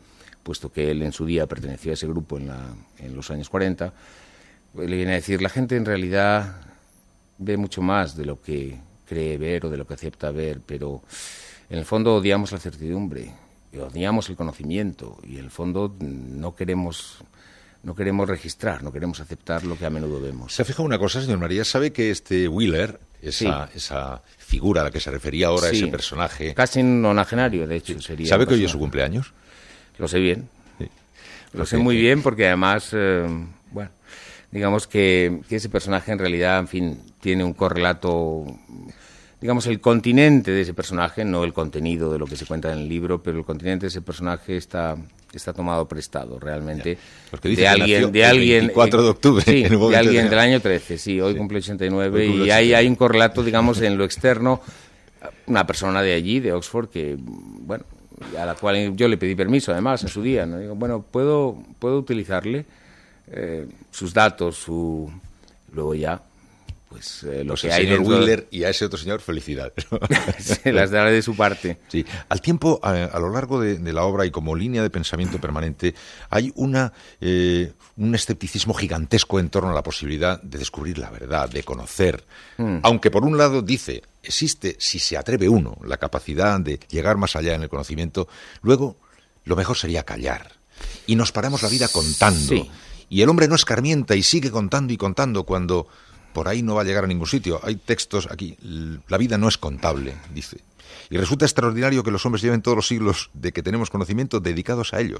puesto 0.43 0.71
que 0.71 0.91
él 0.91 1.01
en 1.01 1.11
su 1.11 1.25
día 1.25 1.47
perteneció 1.47 1.91
a 1.91 1.95
ese 1.95 2.07
grupo 2.07 2.37
en, 2.37 3.15
los 3.15 3.31
años 3.31 3.49
40, 3.49 3.91
pues 4.73 4.89
le 4.89 4.95
viene 4.95 5.13
a 5.13 5.15
decir, 5.15 5.41
la 5.41 5.49
gente 5.49 5.75
en 5.75 5.85
realidad 5.85 6.61
ve 7.37 7.57
mucho 7.57 7.81
más 7.81 8.15
de 8.15 8.25
lo 8.25 8.41
que 8.41 8.77
cree 9.07 9.37
ver 9.37 9.65
o 9.65 9.69
de 9.69 9.77
lo 9.77 9.87
que 9.87 9.95
acepta 9.95 10.31
ver, 10.31 10.61
pero 10.65 11.01
en 11.69 11.77
el 11.77 11.85
fondo 11.85 12.15
odiamos 12.15 12.51
la 12.51 12.59
certidumbre, 12.59 13.31
odiamos 13.77 14.29
el 14.29 14.35
conocimiento 14.35 15.19
y 15.23 15.37
en 15.37 15.45
el 15.45 15.51
fondo 15.51 15.95
no 15.99 16.55
queremos 16.55 17.19
no 17.81 17.95
queremos 17.95 18.27
registrar, 18.27 18.83
no 18.83 18.91
queremos 18.91 19.21
aceptar 19.21 19.63
lo 19.63 19.77
que 19.77 19.85
a 19.85 19.89
menudo 19.89 20.19
vemos. 20.19 20.53
Se 20.53 20.61
ha 20.61 20.65
fijado 20.65 20.83
una 20.83 20.99
cosa, 20.99 21.21
señor 21.21 21.39
María, 21.39 21.63
sabe 21.63 21.93
que 21.93 22.11
este 22.11 22.47
Wheeler, 22.47 22.99
esa, 23.21 23.69
esa 23.73 24.21
figura 24.37 24.81
a 24.81 24.83
la 24.85 24.91
que 24.91 24.99
se 24.99 25.09
refería 25.09 25.47
ahora, 25.47 25.69
ese 25.69 25.87
personaje... 25.87 26.53
Casi 26.53 26.81
un 26.81 27.01
nonagenario, 27.01 27.65
de 27.67 27.77
hecho, 27.77 28.01
sería... 28.01 28.27
¿Sabe 28.27 28.45
que 28.45 28.55
hoy 28.55 28.65
es 28.65 28.71
su 28.71 28.79
cumpleaños? 28.79 29.33
Lo 29.97 30.09
sé 30.09 30.19
bien. 30.19 30.49
Lo 31.53 31.65
sé 31.65 31.77
muy 31.77 31.95
bien 31.95 32.21
porque 32.21 32.47
además, 32.47 32.89
eh, 32.91 33.25
bueno, 33.71 33.89
digamos 34.51 34.85
que, 34.85 35.41
que, 35.47 35.55
ese 35.55 35.69
personaje 35.69 36.11
en 36.11 36.19
realidad, 36.19 36.59
en 36.59 36.67
fin, 36.67 37.01
tiene 37.21 37.43
un 37.43 37.53
correlato 37.53 38.45
digamos, 39.41 39.67
el 39.67 39.79
continente 39.79 40.51
de 40.51 40.61
ese 40.61 40.73
personaje, 40.73 41.23
no 41.23 41.43
el 41.43 41.53
contenido 41.53 42.11
de 42.11 42.19
lo 42.19 42.25
que 42.25 42.35
se 42.35 42.45
cuenta 42.45 42.71
en 42.73 42.79
el 42.79 42.89
libro, 42.89 43.21
pero 43.21 43.37
el 43.37 43.45
continente 43.45 43.85
de 43.85 43.87
ese 43.87 44.01
personaje 44.01 44.57
está, 44.57 44.97
está 45.33 45.53
tomado 45.53 45.87
prestado 45.87 46.39
realmente. 46.39 46.97
De 47.43 47.67
alguien 47.67 48.11
de 48.11 48.25
alguien 48.25 48.71
4 48.73 49.03
de 49.03 49.09
octubre 49.09 49.43
sí, 49.45 49.63
de 49.89 49.97
alguien 49.97 50.29
del 50.29 50.39
año 50.39 50.59
13 50.59 50.97
sí 50.97 51.21
hoy 51.21 51.35
cumple 51.35 51.59
89 51.59 52.25
y 52.25 52.49
hay, 52.49 52.73
hay 52.73 52.87
un 52.87 52.95
correlato 52.95 53.43
digamos 53.43 53.81
en 53.81 53.97
lo 53.97 54.03
externo 54.03 54.61
una 55.47 55.67
persona 55.67 56.01
de 56.01 56.13
allí 56.13 56.39
de 56.39 56.53
Oxford 56.53 56.89
que 56.89 57.15
bueno 57.19 57.85
a 58.37 58.45
la 58.45 58.55
cual 58.55 58.95
yo 58.95 59.07
le 59.07 59.17
pedí 59.17 59.35
permiso 59.35 59.71
además 59.71 60.01
en 60.03 60.09
su 60.09 60.21
día 60.21 60.45
no 60.45 60.57
digo 60.57 60.75
bueno 60.75 61.03
puedo 61.03 61.61
puedo 61.77 61.99
utilizarle 61.99 62.65
eh, 63.31 63.67
sus 63.91 64.13
datos 64.13 64.57
su 64.57 65.11
luego 65.71 65.93
ya 65.93 66.21
pues 66.89 67.23
eh, 67.23 67.43
lo 67.43 67.53
pues 67.53 67.61
que 67.61 67.71
hay 67.71 67.83
señor 67.83 68.01
Wheeler 68.01 68.47
y 68.49 68.63
a 68.63 68.69
ese 68.69 68.85
otro 68.85 68.97
señor 68.97 69.21
felicidad. 69.21 69.71
Las 70.65 70.91
daré 70.91 71.11
de 71.11 71.21
su 71.21 71.35
parte. 71.35 71.77
Sí. 71.89 72.05
Al 72.29 72.41
tiempo 72.41 72.79
a, 72.83 73.19
lo 73.19 73.31
largo 73.31 73.59
de, 73.59 73.79
la 73.93 74.03
obra 74.03 74.25
y 74.25 74.31
como 74.31 74.55
línea 74.55 74.83
de 74.83 74.89
pensamiento 74.89 75.39
permanente 75.39 75.95
hay 76.29 76.51
una 76.55 76.93
eh, 77.19 77.73
un 77.97 78.13
escepticismo 78.13 78.73
gigantesco 78.73 79.39
en 79.39 79.49
torno 79.49 79.71
a 79.71 79.73
la 79.73 79.81
posibilidad 79.81 80.41
de 80.41 80.59
descubrir 80.59 80.99
la 80.99 81.09
verdad 81.09 81.49
de 81.49 81.63
conocer. 81.63 82.23
Hmm. 82.57 82.79
aunque 82.83 83.09
por 83.09 83.23
un 83.23 83.37
lado 83.37 83.61
dice 83.61 84.03
existe 84.21 84.75
si 84.79 84.99
se 84.99 85.17
atreve 85.17 85.49
uno 85.49 85.77
la 85.83 85.97
capacidad 85.97 86.59
de 86.59 86.79
llegar 86.89 87.17
más 87.17 87.35
allá 87.35 87.55
en 87.55 87.63
el 87.63 87.69
conocimiento 87.69 88.27
luego 88.61 88.97
lo 89.45 89.55
mejor 89.55 89.77
sería 89.77 90.03
callar. 90.03 90.51
Y 91.07 91.15
nos 91.15 91.31
paramos 91.31 91.63
la 91.63 91.69
vida 91.69 91.87
contando. 91.87 92.67
Y 93.09 93.21
el 93.21 93.29
hombre 93.29 93.47
no 93.47 93.55
escarmienta 93.55 94.15
y 94.15 94.21
sigue 94.21 94.51
contando 94.51 94.93
y 94.93 94.97
contando 94.97 95.43
cuando 95.43 95.87
por 96.39 96.47
ahí 96.47 96.63
no 96.63 96.75
va 96.75 96.83
a 96.83 96.85
llegar 96.85 97.03
a 97.03 97.07
ningún 97.07 97.27
sitio. 97.27 97.59
Hay 97.63 97.75
textos 97.75 98.29
aquí. 98.31 98.55
La 99.09 99.17
vida 99.17 99.37
no 99.37 99.49
es 99.49 99.57
contable, 99.57 100.13
dice. 100.33 100.59
Y 101.09 101.17
resulta 101.17 101.43
extraordinario 101.43 102.01
que 102.01 102.11
los 102.11 102.25
hombres 102.25 102.41
lleven 102.41 102.61
todos 102.61 102.77
los 102.77 102.87
siglos 102.87 103.29
de 103.33 103.51
que 103.51 103.61
tenemos 103.61 103.89
conocimiento 103.89 104.39
dedicados 104.39 104.93
a 104.93 105.01
ellos, 105.01 105.19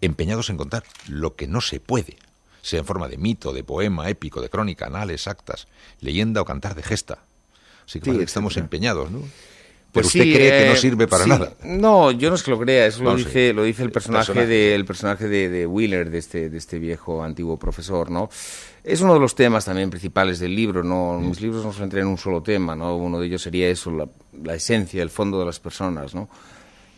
empeñados 0.00 0.50
en 0.50 0.56
contar 0.56 0.82
lo 1.06 1.36
que 1.36 1.46
no 1.46 1.60
se 1.60 1.78
puede, 1.78 2.16
sea 2.62 2.80
en 2.80 2.84
forma 2.84 3.06
de 3.06 3.16
mito, 3.16 3.52
de 3.52 3.62
poema, 3.62 4.08
épico, 4.08 4.42
de 4.42 4.48
crónica, 4.48 4.86
anales, 4.86 5.28
actas, 5.28 5.68
leyenda 6.00 6.40
o 6.40 6.44
cantar 6.44 6.74
de 6.74 6.82
gesta. 6.82 7.20
Así 7.86 8.00
que 8.00 8.10
estamos 8.20 8.56
empeñados, 8.56 9.08
¿no? 9.08 9.20
Pero 9.20 10.02
pues 10.02 10.06
usted 10.06 10.22
cree 10.22 10.50
que 10.50 10.66
no 10.66 10.72
eh, 10.72 10.76
sirve 10.78 11.06
para 11.06 11.26
nada. 11.26 11.52
No, 11.62 12.10
yo 12.10 12.28
no 12.28 12.34
es 12.34 12.42
que 12.42 12.50
lo 12.50 12.58
crea, 12.58 12.86
eso 12.86 13.04
lo 13.04 13.14
dice, 13.14 13.52
lo 13.52 13.62
dice 13.62 13.84
el 13.84 13.92
personaje, 13.92 14.46
de, 14.46 14.84
personaje 14.84 15.28
de, 15.28 15.48
de, 15.48 15.66
Wheeler, 15.66 16.10
de 16.10 16.18
este, 16.18 16.48
de 16.50 16.58
este 16.58 16.80
viejo 16.80 17.22
antiguo 17.22 17.56
profesor, 17.56 18.10
¿no? 18.10 18.30
Es 18.82 19.00
uno 19.02 19.14
de 19.14 19.20
los 19.20 19.34
temas 19.34 19.64
también 19.64 19.90
principales 19.90 20.38
del 20.38 20.54
libro, 20.54 20.82
¿no? 20.82 21.18
Mis 21.18 21.40
libros 21.40 21.64
no 21.64 21.72
se 21.72 21.80
centran 21.80 22.02
en 22.02 22.08
un 22.08 22.18
solo 22.18 22.42
tema, 22.42 22.74
¿no? 22.74 22.96
Uno 22.96 23.20
de 23.20 23.26
ellos 23.26 23.42
sería 23.42 23.68
eso, 23.68 23.90
la, 24.42 24.54
esencia, 24.54 25.02
el 25.02 25.10
fondo 25.10 25.38
de 25.38 25.46
las 25.46 25.60
personas, 25.60 26.14
¿no? 26.14 26.28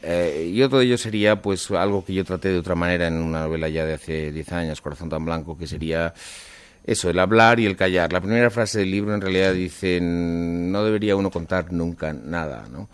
Eh, 0.02 0.50
y 0.52 0.62
otro 0.62 0.78
de 0.78 0.86
ellos 0.86 1.00
sería, 1.00 1.42
pues, 1.42 1.70
algo 1.72 2.04
que 2.04 2.14
yo 2.14 2.24
traté 2.24 2.50
de 2.50 2.58
otra 2.58 2.74
manera 2.74 3.08
en 3.08 3.14
una 3.14 3.42
novela 3.42 3.68
ya 3.68 3.84
de 3.84 3.94
hace 3.94 4.32
10 4.32 4.52
años, 4.52 4.80
Corazón 4.80 5.08
tan 5.08 5.24
Blanco, 5.24 5.58
que 5.58 5.66
sería 5.66 6.14
eso, 6.84 7.10
el 7.10 7.18
hablar 7.18 7.58
y 7.58 7.66
el 7.66 7.76
callar. 7.76 8.12
La 8.12 8.20
primera 8.20 8.50
frase 8.50 8.80
del 8.80 8.90
libro 8.90 9.14
en 9.14 9.20
realidad 9.20 9.52
dice, 9.52 10.00
no 10.00 10.84
debería 10.84 11.16
uno 11.16 11.30
contar 11.30 11.72
nunca 11.72 12.12
nada, 12.12 12.66
¿no? 12.70 12.88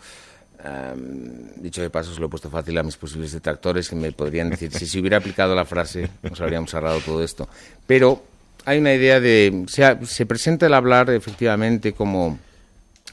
dicho 1.55 1.81
de 1.81 1.89
paso, 1.89 2.13
se 2.13 2.19
lo 2.19 2.25
he 2.25 2.29
puesto 2.29 2.49
fácil 2.49 2.77
a 2.77 2.83
mis 2.83 2.97
posibles 2.97 3.31
detractores 3.31 3.87
que 3.87 3.95
me 3.95 4.11
podrían 4.11 4.49
decir, 4.49 4.73
si 4.73 4.87
se 4.87 4.99
hubiera 4.99 5.15
aplicado 5.15 5.55
la 5.55 5.63
frase, 5.63 6.09
nos 6.21 6.41
habríamos 6.41 6.73
ahorrado 6.73 6.99
todo 6.99 7.23
esto. 7.23 7.47
Pero 7.87 8.23
hay 8.65 8.79
una 8.79 8.93
idea 8.93 9.19
de... 9.19 9.65
Se, 9.67 10.05
se 10.05 10.25
presenta 10.25 10.65
el 10.65 10.73
hablar 10.73 11.09
efectivamente 11.09 11.93
como 11.93 12.39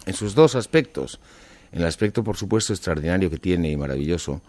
en 0.04 0.14
sus 0.14 0.34
dos 0.34 0.54
aspectos. 0.54 1.20
En 1.72 1.80
el 1.80 1.86
aspecto, 1.86 2.24
por 2.24 2.36
supuesto, 2.36 2.72
extraordinario 2.72 3.30
que 3.30 3.38
tiene 3.38 3.70
y 3.70 3.76
maravilloso. 3.76 4.40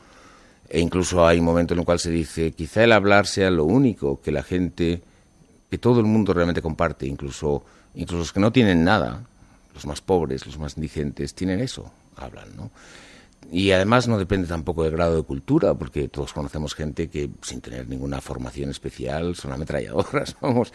E 0.70 0.80
incluso 0.80 1.26
hay 1.26 1.40
un 1.40 1.46
momento 1.46 1.74
en 1.74 1.80
el 1.80 1.86
cual 1.86 2.00
se 2.00 2.12
dice, 2.12 2.52
quizá 2.52 2.84
el 2.84 2.92
hablar 2.92 3.26
sea 3.26 3.50
lo 3.50 3.66
único 3.66 4.22
que 4.22 4.32
la 4.32 4.44
gente 4.44 5.02
que 5.70 5.78
todo 5.78 6.00
el 6.00 6.06
mundo 6.06 6.34
realmente 6.34 6.62
comparte, 6.62 7.06
incluso, 7.06 7.64
incluso 7.96 8.20
los 8.20 8.34
que 8.34 8.40
no 8.40 8.52
tienen 8.52 8.84
nada, 8.84 9.24
los 9.74 9.86
más 9.86 10.02
pobres, 10.02 10.46
los 10.46 10.58
más 10.58 10.78
indigentes, 10.78 11.34
tienen 11.34 11.60
eso, 11.60 11.92
hablan, 12.16 12.56
¿no? 12.56 12.72
Y 13.50 13.72
además 13.72 14.10
no 14.10 14.18
depende 14.18 14.46
tampoco 14.46 14.84
del 14.84 14.92
grado 14.92 15.16
de 15.16 15.24
cultura, 15.24 15.74
porque 15.74 16.10
todos 16.10 16.34
conocemos 16.34 16.76
gente 16.76 17.08
que 17.08 17.30
sin 17.42 17.62
tener 17.62 17.88
ninguna 17.88 18.20
formación 18.20 18.70
especial 18.70 19.36
son 19.36 19.54
ametralladoras, 19.54 20.36
vamos. 20.42 20.74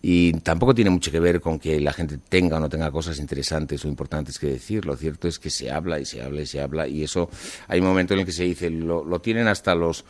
Y 0.00 0.32
tampoco 0.40 0.74
tiene 0.74 0.90
mucho 0.90 1.10
que 1.10 1.20
ver 1.20 1.40
con 1.42 1.58
que 1.58 1.78
la 1.80 1.92
gente 1.92 2.18
tenga 2.18 2.56
o 2.56 2.60
no 2.60 2.70
tenga 2.70 2.90
cosas 2.90 3.18
interesantes 3.18 3.84
o 3.84 3.88
importantes 3.88 4.38
que 4.38 4.46
decir. 4.46 4.86
Lo 4.86 4.96
cierto 4.96 5.28
es 5.28 5.38
que 5.38 5.50
se 5.50 5.70
habla 5.70 6.00
y 6.00 6.06
se 6.06 6.22
habla 6.22 6.40
y 6.40 6.46
se 6.46 6.60
habla, 6.60 6.88
y 6.88 7.02
eso 7.02 7.28
hay 7.68 7.80
un 7.80 7.86
momento 7.86 8.14
en 8.14 8.20
el 8.20 8.26
que 8.26 8.32
se 8.32 8.44
dice, 8.44 8.70
lo, 8.70 9.04
lo 9.04 9.20
tienen 9.20 9.46
hasta 9.46 9.74
los 9.74 10.04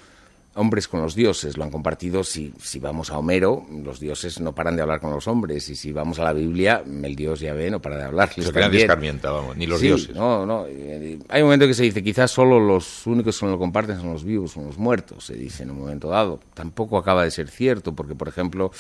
hombres 0.55 0.89
con 0.89 1.01
los 1.03 1.15
dioses, 1.15 1.57
lo 1.57 1.65
han 1.65 1.71
compartido. 1.71 2.25
Si, 2.25 2.53
si 2.61 2.79
vamos 2.79 3.11
a 3.11 3.19
Homero, 3.19 3.67
los 3.71 4.01
dioses 4.01 4.41
no 4.41 4.55
paran 4.55 4.77
de 4.77 4.83
hablar 4.83 5.01
con 5.01 5.11
los 5.11 5.27
hombres, 5.29 5.69
y 5.69 5.77
si 5.77 5.93
vamos 5.93 6.19
a 6.19 6.25
la 6.25 6.33
Biblia, 6.33 6.83
el 6.87 7.17
dios 7.17 7.41
ya 7.41 7.53
ve, 7.53 7.71
no 7.71 7.81
para 7.81 7.97
de 7.97 8.05
hablar. 8.05 8.33
Se 8.33 8.43
escarmienta, 8.43 9.31
vamos, 9.31 9.57
ni 9.57 9.67
los 9.67 9.81
dioses. 9.81 10.15
No, 10.15 10.47
no. 10.47 10.65
Hay 10.65 11.43
un 11.43 11.47
momento 11.47 11.67
que 11.67 11.75
se 11.75 11.83
dice, 11.83 12.03
quizás 12.03 12.31
solo 12.31 12.61
los 12.61 13.07
únicos 13.07 13.39
que 13.39 13.47
no 13.47 13.53
lo 13.53 13.59
comparten 13.59 13.97
son 13.99 14.13
los 14.13 14.25
vivos, 14.25 14.53
son 14.53 14.67
los 14.67 14.79
muertos, 14.79 15.27
se 15.27 15.35
dice 15.35 15.65
en 15.65 15.71
un 15.71 15.81
momento 15.81 16.09
dado. 16.09 16.41
Tampoco 16.55 16.99
acaba 16.99 17.25
de 17.25 17.31
ser 17.31 17.49
cierto, 17.49 17.95
porque, 17.95 18.15
por 18.15 18.29
ejemplo, 18.29 18.71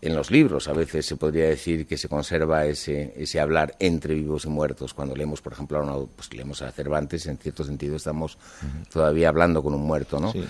en 0.00 0.14
los 0.14 0.30
libros 0.30 0.68
a 0.68 0.72
veces 0.72 1.06
se 1.06 1.16
podría 1.16 1.48
decir 1.48 1.86
que 1.86 1.96
se 1.96 2.08
conserva 2.08 2.66
ese, 2.66 3.14
ese 3.16 3.40
hablar 3.40 3.74
entre 3.78 4.14
vivos 4.14 4.44
y 4.44 4.48
muertos. 4.48 4.92
Cuando 4.92 5.16
leemos, 5.16 5.40
por 5.40 5.54
ejemplo, 5.54 5.78
a, 5.78 6.06
pues, 6.06 6.32
leemos 6.34 6.60
a 6.62 6.70
Cervantes, 6.70 7.26
en 7.26 7.38
cierto 7.38 7.64
sentido 7.64 7.96
estamos 7.96 8.38
todavía 8.92 9.30
hablando 9.30 9.62
con 9.62 9.74
un 9.74 9.82
muerto, 9.82 10.20
¿no? 10.20 10.32
Sí. 10.32 10.44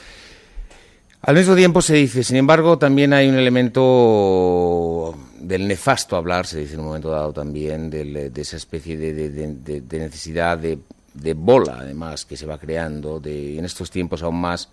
Al 1.26 1.36
mismo 1.36 1.56
tiempo 1.56 1.80
se 1.80 1.94
dice, 1.94 2.22
sin 2.22 2.36
embargo, 2.36 2.76
también 2.76 3.14
hay 3.14 3.30
un 3.30 3.36
elemento 3.36 5.14
del 5.40 5.66
nefasto 5.66 6.16
hablar, 6.16 6.46
se 6.46 6.58
dice 6.60 6.74
en 6.74 6.80
un 6.80 6.86
momento 6.86 7.08
dado 7.08 7.32
también, 7.32 7.88
de, 7.88 8.30
esa 8.36 8.58
especie 8.58 8.98
de, 8.98 9.98
necesidad 9.98 10.58
de, 10.58 11.32
bola, 11.32 11.78
además, 11.80 12.26
que 12.26 12.36
se 12.36 12.44
va 12.44 12.58
creando 12.58 13.20
de, 13.20 13.58
en 13.58 13.64
estos 13.64 13.90
tiempos 13.90 14.22
aún 14.22 14.38
más. 14.38 14.68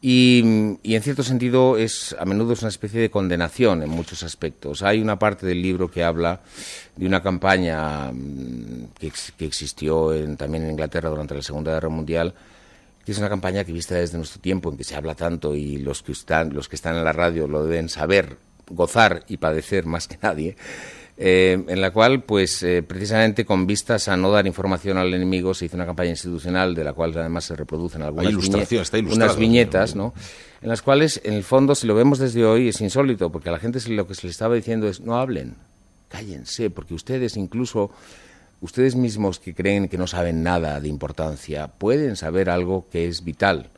Y, 0.00 0.40
en 0.40 1.02
cierto 1.02 1.22
sentido 1.22 1.76
es 1.76 2.16
a 2.18 2.24
menudo 2.24 2.54
es 2.54 2.62
una 2.62 2.70
especie 2.70 3.02
de 3.02 3.10
condenación 3.10 3.82
en 3.82 3.90
muchos 3.90 4.22
aspectos. 4.22 4.82
Hay 4.82 5.02
una 5.02 5.18
parte 5.18 5.46
del 5.46 5.60
libro 5.60 5.90
que 5.90 6.02
habla 6.02 6.40
de 6.96 7.06
una 7.06 7.22
campaña 7.22 8.10
mm, 8.10 8.94
que, 8.98 9.12
existió 9.44 10.12
también 10.38 10.64
en 10.64 10.70
Inglaterra 10.70 11.10
durante 11.10 11.34
la 11.34 11.42
Segunda 11.42 11.74
Guerra 11.74 11.90
Mundial, 11.90 12.34
que 13.04 13.12
es 13.12 13.18
una 13.18 13.28
campaña 13.28 13.64
que 13.64 13.72
vista 13.72 13.94
desde 13.94 14.16
nuestro 14.16 14.40
tiempo, 14.40 14.70
en 14.70 14.76
que 14.76 14.84
se 14.84 14.94
habla 14.94 15.14
tanto 15.14 15.54
y 15.54 15.78
los 15.78 16.02
que 16.02 16.12
están, 16.12 16.52
los 16.54 16.68
que 16.68 16.76
están 16.76 16.96
en 16.96 17.04
la 17.04 17.12
radio 17.12 17.48
lo 17.48 17.64
deben 17.64 17.88
saber, 17.88 18.36
gozar 18.68 19.24
y 19.28 19.38
padecer 19.38 19.86
más 19.86 20.06
que 20.08 20.18
nadie, 20.22 20.56
eh, 21.18 21.62
en 21.68 21.80
la 21.80 21.90
cual, 21.90 22.22
pues, 22.22 22.62
eh, 22.62 22.82
precisamente 22.82 23.44
con 23.44 23.66
vistas 23.66 24.08
a 24.08 24.16
no 24.16 24.30
dar 24.30 24.46
información 24.46 24.96
al 24.96 25.12
enemigo, 25.12 25.52
se 25.52 25.66
hizo 25.66 25.76
una 25.76 25.84
campaña 25.84 26.10
institucional 26.10 26.74
de 26.74 26.84
la 26.84 26.94
cual 26.94 27.12
además 27.16 27.44
se 27.44 27.54
reproducen 27.54 28.02
algunas 28.02 28.32
unas 29.12 29.36
viñetas, 29.36 29.94
¿no? 29.94 30.14
En 30.62 30.68
las 30.68 30.80
cuales, 30.80 31.20
en 31.24 31.34
el 31.34 31.44
fondo, 31.44 31.74
si 31.74 31.86
lo 31.86 31.94
vemos 31.94 32.18
desde 32.18 32.44
hoy, 32.44 32.68
es 32.68 32.80
insólito, 32.80 33.30
porque 33.30 33.50
a 33.50 33.52
la 33.52 33.58
gente 33.58 33.78
lo 33.90 34.06
que 34.06 34.14
se 34.14 34.26
le 34.26 34.30
estaba 34.30 34.54
diciendo 34.54 34.88
es 34.88 35.00
no 35.00 35.16
hablen, 35.16 35.56
cállense, 36.08 36.70
porque 36.70 36.94
ustedes 36.94 37.36
incluso 37.36 37.90
ustedes 38.62 38.94
mismos 38.94 39.38
que 39.38 39.54
creen 39.54 39.88
que 39.88 39.98
no 39.98 40.06
saben 40.06 40.42
nada 40.42 40.80
de 40.80 40.88
importancia 40.88 41.68
pueden 41.68 42.16
saber 42.16 42.48
algo 42.48 42.88
que 42.90 43.08
es 43.08 43.22
vital. 43.22 43.70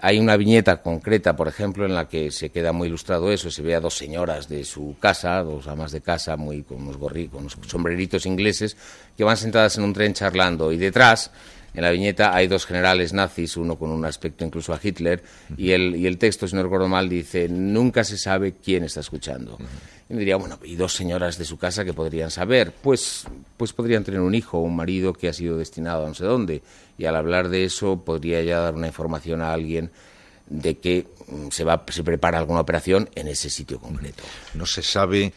Hay 0.00 0.18
una 0.18 0.36
viñeta 0.36 0.82
concreta, 0.82 1.36
por 1.36 1.46
ejemplo, 1.46 1.84
en 1.84 1.94
la 1.94 2.08
que 2.08 2.30
se 2.30 2.50
queda 2.50 2.72
muy 2.72 2.88
ilustrado 2.88 3.30
eso. 3.30 3.50
Se 3.50 3.62
ve 3.62 3.76
a 3.76 3.80
dos 3.80 3.96
señoras 3.96 4.48
de 4.48 4.64
su 4.64 4.96
casa, 4.98 5.42
dos 5.42 5.68
amas 5.68 5.92
de 5.92 6.00
casa, 6.00 6.36
muy 6.36 6.62
con 6.62 6.82
unos, 6.82 6.96
gorri, 6.96 7.28
con 7.28 7.42
unos 7.42 7.56
sombreritos 7.68 8.26
ingleses, 8.26 8.76
que 9.16 9.22
van 9.22 9.36
sentadas 9.36 9.78
en 9.78 9.84
un 9.84 9.92
tren 9.92 10.12
charlando. 10.12 10.72
Y 10.72 10.76
detrás 10.76 11.30
En 11.74 11.82
la 11.82 11.90
viñeta 11.90 12.34
hay 12.34 12.48
dos 12.48 12.66
generales 12.66 13.12
nazis, 13.12 13.56
uno 13.56 13.76
con 13.76 13.90
un 13.90 14.04
aspecto 14.04 14.44
incluso 14.44 14.74
a 14.74 14.80
Hitler, 14.82 15.22
y 15.56 15.70
el, 15.70 15.96
y 15.96 16.06
el 16.06 16.18
texto, 16.18 16.46
si 16.46 16.54
no 16.54 16.62
recuerdo 16.62 16.88
mal, 16.88 17.08
dice, 17.08 17.48
nunca 17.48 18.04
se 18.04 18.18
sabe 18.18 18.54
quién 18.62 18.84
está 18.84 19.00
escuchando. 19.00 19.58
Y 20.10 20.12
me 20.12 20.20
diría, 20.20 20.36
bueno, 20.36 20.58
y 20.62 20.76
dos 20.76 20.94
señoras 20.94 21.38
de 21.38 21.46
su 21.46 21.56
casa 21.56 21.84
que 21.84 21.94
podrían 21.94 22.30
saber, 22.30 22.72
pues, 22.72 23.24
pues 23.56 23.72
podrían 23.72 24.04
tener 24.04 24.20
un 24.20 24.34
hijo, 24.34 24.58
un 24.58 24.76
marido 24.76 25.14
que 25.14 25.28
ha 25.28 25.32
sido 25.32 25.56
destinado 25.56 26.04
a 26.04 26.08
no 26.08 26.14
sé 26.14 26.24
dónde, 26.24 26.62
y 26.98 27.06
al 27.06 27.16
hablar 27.16 27.48
de 27.48 27.64
eso 27.64 28.04
podría 28.04 28.42
ya 28.42 28.60
dar 28.60 28.74
una 28.74 28.88
información 28.88 29.40
a 29.40 29.54
alguien 29.54 29.90
de 30.48 30.76
que 30.76 31.06
mm, 31.28 31.48
se, 31.48 31.64
va, 31.64 31.82
se 31.88 32.04
prepara 32.04 32.38
alguna 32.38 32.60
operación 32.60 33.08
en 33.14 33.28
ese 33.28 33.48
sitio 33.48 33.80
concreto. 33.80 34.22
No 34.54 34.66
se 34.66 34.82
sabe, 34.82 35.32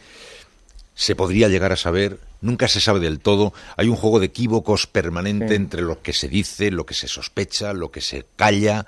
se 0.94 1.16
podría 1.16 1.48
llegar 1.48 1.72
a 1.72 1.76
saber, 1.76 2.18
nunca 2.40 2.68
se 2.68 2.80
sabe 2.80 3.00
del 3.00 3.20
todo. 3.20 3.52
Hay 3.76 3.88
un 3.88 3.96
juego 3.96 4.20
de 4.20 4.26
equívocos 4.26 4.86
permanente 4.86 5.54
entre 5.54 5.82
lo 5.82 6.02
que 6.02 6.12
se 6.12 6.28
dice, 6.28 6.70
lo 6.70 6.86
que 6.86 6.94
se 6.94 7.08
sospecha, 7.08 7.72
lo 7.72 7.90
que 7.90 8.00
se 8.00 8.26
calla. 8.36 8.86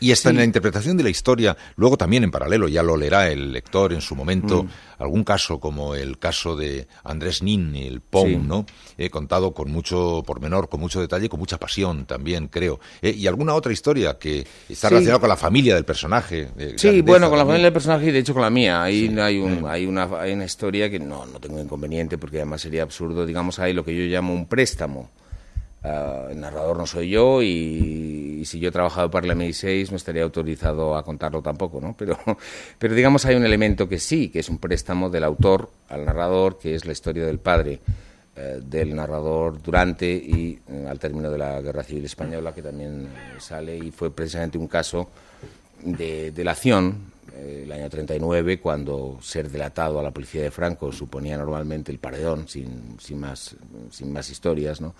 Y 0.00 0.12
hasta 0.12 0.30
en 0.30 0.36
la 0.36 0.44
interpretación 0.44 0.96
de 0.96 1.02
la 1.02 1.10
historia, 1.10 1.56
luego 1.74 1.96
también 1.96 2.22
en 2.22 2.30
paralelo, 2.30 2.68
ya 2.68 2.84
lo 2.84 2.96
leerá 2.96 3.28
el 3.30 3.50
lector 3.52 3.92
en 3.92 4.00
su 4.00 4.14
momento, 4.14 4.62
Mm. 4.62 4.68
algún 5.02 5.24
caso 5.24 5.58
como 5.58 5.96
el 5.96 6.18
caso 6.20 6.54
de 6.54 6.86
Andrés 7.02 7.42
Nin, 7.42 7.74
el 7.74 8.00
Pong, 8.00 8.28
Sí. 8.28 8.36
¿no? 8.36 8.64
He 8.96 9.10
contado 9.10 9.52
con 9.54 9.72
mucho 9.72 10.22
pormenor, 10.24 10.68
con 10.68 10.78
mucho 10.78 11.00
detalle, 11.00 11.28
con 11.28 11.40
mucha 11.40 11.58
pasión 11.58 12.06
también, 12.06 12.46
creo. 12.46 12.78
Eh, 13.02 13.10
y 13.10 13.26
alguna 13.26 13.54
otra 13.54 13.72
historia 13.72 14.18
que 14.20 14.46
está 14.68 14.86
Sí. 14.88 14.94
relacionada 14.94 15.18
con 15.18 15.28
la 15.30 15.36
familia 15.36 15.74
del 15.74 15.84
personaje. 15.84 16.48
de 16.56 16.78
Sí, 16.78 17.00
bueno, 17.02 17.28
con 17.28 17.36
la 17.38 17.44
familia 17.44 17.64
del 17.64 17.72
personaje 17.72 18.06
y 18.06 18.12
de 18.12 18.20
hecho 18.20 18.34
con 18.34 18.42
la 18.42 18.50
mía. 18.50 18.80
Ahí 18.84 19.12
hay, 19.20 19.38
un, 19.38 19.66
hay, 19.66 19.84
una, 19.84 20.04
hay 20.20 20.32
una 20.32 20.44
historia 20.44 20.88
que 20.88 21.00
no, 21.00 21.26
no 21.26 21.40
tengo 21.40 21.60
inconveniente 21.60 22.18
porque 22.18 22.36
además 22.36 22.60
sería 22.60 22.77
absurdo. 22.82 23.26
Digamos, 23.26 23.58
hay 23.58 23.72
lo 23.72 23.84
que 23.84 23.94
yo 23.94 24.02
llamo 24.04 24.32
un 24.32 24.46
préstamo. 24.46 25.10
Ah, 25.82 26.26
el 26.30 26.40
narrador 26.40 26.76
no 26.76 26.86
soy 26.86 27.10
yo 27.10 27.40
y, 27.40 28.42
si 28.44 28.58
yo 28.58 28.68
he 28.68 28.72
trabajado 28.72 29.10
para 29.10 29.26
la 29.26 29.34
MI6 29.34 29.90
no 29.90 29.96
estaría 29.96 30.22
autorizado 30.22 30.96
a 30.96 31.04
contarlo 31.04 31.40
tampoco, 31.40 31.80
¿no? 31.80 31.94
Pero, 31.96 32.18
pero 32.78 32.94
digamos 32.94 33.24
hay 33.26 33.36
un 33.36 33.44
elemento 33.44 33.88
que 33.88 33.98
sí, 33.98 34.28
que 34.28 34.40
es 34.40 34.48
un 34.48 34.58
préstamo 34.58 35.08
del 35.08 35.24
autor 35.24 35.70
al 35.88 36.04
narrador, 36.04 36.58
que 36.58 36.74
es 36.74 36.84
la 36.84 36.92
historia 36.92 37.24
del 37.24 37.38
padre 37.38 37.80
eh, 38.40 38.60
del 38.64 38.94
narrador 38.94 39.60
durante 39.60 40.06
y 40.06 40.58
eh, 40.68 40.86
al 40.88 40.98
término 41.00 41.28
de 41.28 41.38
la 41.38 41.60
Guerra 41.60 41.82
Civil 41.82 42.04
Española, 42.04 42.54
que 42.54 42.62
también 42.62 43.06
eh, 43.06 43.40
sale 43.40 43.76
y 43.76 43.90
fue 43.90 44.12
precisamente 44.12 44.58
un 44.58 44.68
caso 44.68 45.10
de 45.82 46.30
delación 46.30 47.12
el 47.36 47.70
año 47.70 47.88
39, 47.88 48.60
cuando 48.60 49.18
ser 49.20 49.50
delatado 49.50 49.98
a 49.98 50.02
la 50.02 50.10
policía 50.10 50.42
de 50.42 50.50
Franco 50.50 50.92
suponía 50.92 51.36
normalmente 51.36 51.92
el 51.92 51.98
paredón, 51.98 52.48
sin, 52.48 52.96
sin, 53.00 53.20
más, 53.20 53.56
sin 53.90 54.12
más 54.12 54.30
historias, 54.30 54.80
¿no? 54.80 54.94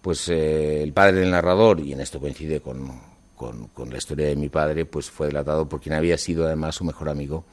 Pues 0.00 0.28
eh, 0.28 0.82
el 0.82 0.92
padre 0.92 1.20
del 1.20 1.30
narrador, 1.30 1.80
y 1.80 1.92
en 1.92 2.00
esto 2.00 2.20
coincide 2.20 2.60
con, 2.60 2.90
con, 3.36 3.90
la 3.90 3.96
historia 3.96 4.26
de 4.26 4.36
mi 4.36 4.48
padre, 4.48 4.84
pues 4.84 5.10
fue 5.10 5.28
delatado 5.28 5.68
por 5.68 5.80
quien 5.80 5.94
había 5.94 6.18
sido 6.18 6.46
además 6.46 6.74
su 6.74 6.84
mejor 6.84 7.08
amigo 7.08 7.44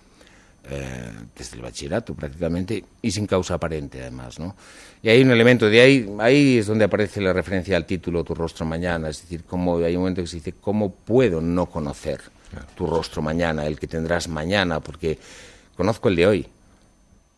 eh, 0.70 1.10
desde 1.36 1.56
el 1.56 1.64
bachillerato 1.64 2.14
prácticamente 2.14 2.84
y 3.02 3.12
sin 3.12 3.26
causa 3.26 3.56
aparente 3.56 4.02
además, 4.02 4.40
¿no? 4.40 4.56
Y 5.02 5.10
hay 5.10 5.22
un 5.22 5.32
elemento 5.32 5.70
de 5.70 5.82
ahí, 5.82 6.16
ahí 6.20 6.58
es 6.60 6.68
donde 6.68 6.86
aparece 6.86 7.20
la 7.20 7.34
referencia 7.34 7.76
al 7.76 7.86
título 7.86 8.24
Tu 8.24 8.36
rostro 8.36 8.66
mañana, 8.66 9.10
es 9.10 9.22
decir, 9.22 9.44
cómo 9.46 9.78
hay 9.78 9.96
un 9.96 10.02
momento 10.02 10.22
que 10.22 10.28
se 10.28 10.36
dice 10.38 10.54
cómo 10.54 10.94
puedo 10.94 11.42
no 11.42 11.66
conocer 11.66 12.22
tu 12.76 12.88
rostro 12.88 13.22
mañana, 13.22 13.66
el 13.66 13.80
que 13.80 13.88
tendrás 13.88 14.28
mañana, 14.28 14.80
porque 14.80 15.18
conozco 15.76 16.10
el 16.10 16.16
de 16.16 16.28
hoy. 16.28 16.48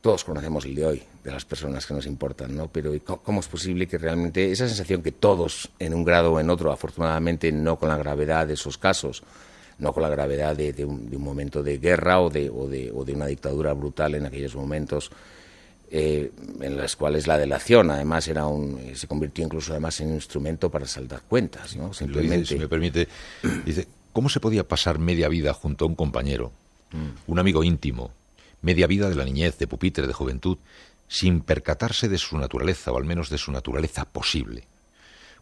Todos 0.02 0.24
conocemos 0.26 0.66
el 0.66 0.76
de 0.76 0.86
hoy, 0.86 1.04
de 1.24 1.32
las 1.32 1.46
personas 1.46 1.86
que 1.86 1.94
nos 1.94 2.06
importan, 2.06 2.56
¿no? 2.56 2.68
Pero 2.68 2.92
¿cómo 3.24 3.40
es 3.40 3.48
posible 3.48 3.88
que 3.88 3.98
realmente 3.98 4.52
esa 4.52 4.68
sensación 4.68 5.02
que 5.02 5.14
todos, 5.14 5.70
en 5.80 5.94
un 5.94 6.04
grado 6.04 6.34
o 6.34 6.40
en 6.42 6.50
otro, 6.50 6.72
afortunadamente 6.72 7.52
no 7.54 7.78
con 7.78 7.88
la 7.88 7.98
gravedad 7.98 8.48
de 8.48 8.56
esos 8.56 8.78
casos, 8.78 9.24
no 9.80 9.94
con 9.94 10.04
la 10.04 10.10
gravedad 10.10 10.56
de, 10.56 10.74
de 10.74 10.84
un, 10.84 11.10
de 11.10 11.16
un 11.16 11.24
momento 11.24 11.64
de 11.64 11.78
guerra 11.78 12.20
o 12.20 12.30
de, 12.30 12.50
o, 12.50 12.68
de, 12.68 12.92
o 12.94 13.06
de 13.06 13.14
una 13.14 13.28
dictadura 13.28 13.74
brutal 13.74 14.16
en 14.16 14.26
aquellos 14.26 14.56
momentos, 14.56 15.10
eh, 15.90 16.32
en 16.60 16.76
las 16.76 16.96
cuales 16.96 17.28
la 17.28 17.38
delación 17.38 17.92
además 17.92 18.28
era 18.28 18.46
un, 18.48 18.96
se 18.96 19.08
convirtió 19.08 19.46
incluso 19.46 19.72
además 19.72 20.00
en 20.02 20.08
un 20.08 20.16
instrumento 20.16 20.70
para 20.70 20.86
saldar 20.86 21.22
cuentas, 21.22 21.76
¿no? 21.76 21.90
Dice, 21.90 22.00
Simplemente. 22.00 22.46
si 22.46 22.56
me 22.56 22.68
permite, 22.68 23.08
dice, 23.66 23.88
¿cómo 24.14 24.30
se 24.30 24.40
podía 24.40 24.68
pasar 24.68 25.00
media 25.00 25.28
vida 25.28 25.54
junto 25.54 25.86
a 25.86 25.88
un 25.88 25.96
compañero, 25.96 26.52
un 27.28 27.40
amigo 27.40 27.64
íntimo, 27.64 28.12
media 28.62 28.88
vida 28.88 29.10
de 29.10 29.16
la 29.16 29.26
niñez, 29.26 29.58
de 29.58 29.68
pupitre, 29.68 30.08
de 30.08 30.14
juventud, 30.14 30.58
sin 31.08 31.42
percatarse 31.42 32.08
de 32.08 32.18
su 32.18 32.38
naturaleza, 32.38 32.92
o 32.92 32.98
al 32.98 33.04
menos 33.04 33.30
de 33.30 33.38
su 33.38 33.52
naturaleza 33.52 34.06
posible? 34.06 34.64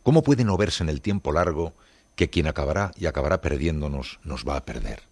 ¿Cómo 0.02 0.24
puede 0.24 0.44
no 0.44 0.58
verse 0.58 0.84
en 0.84 0.90
el 0.90 1.02
tiempo 1.02 1.32
largo 1.32 1.74
que 2.16 2.30
quien 2.30 2.48
acabará 2.48 2.92
y 2.98 3.06
acabará 3.06 3.42
perdiéndonos 3.42 4.20
nos 4.24 4.48
va 4.48 4.58
a 4.58 4.66
perder? 4.66 5.11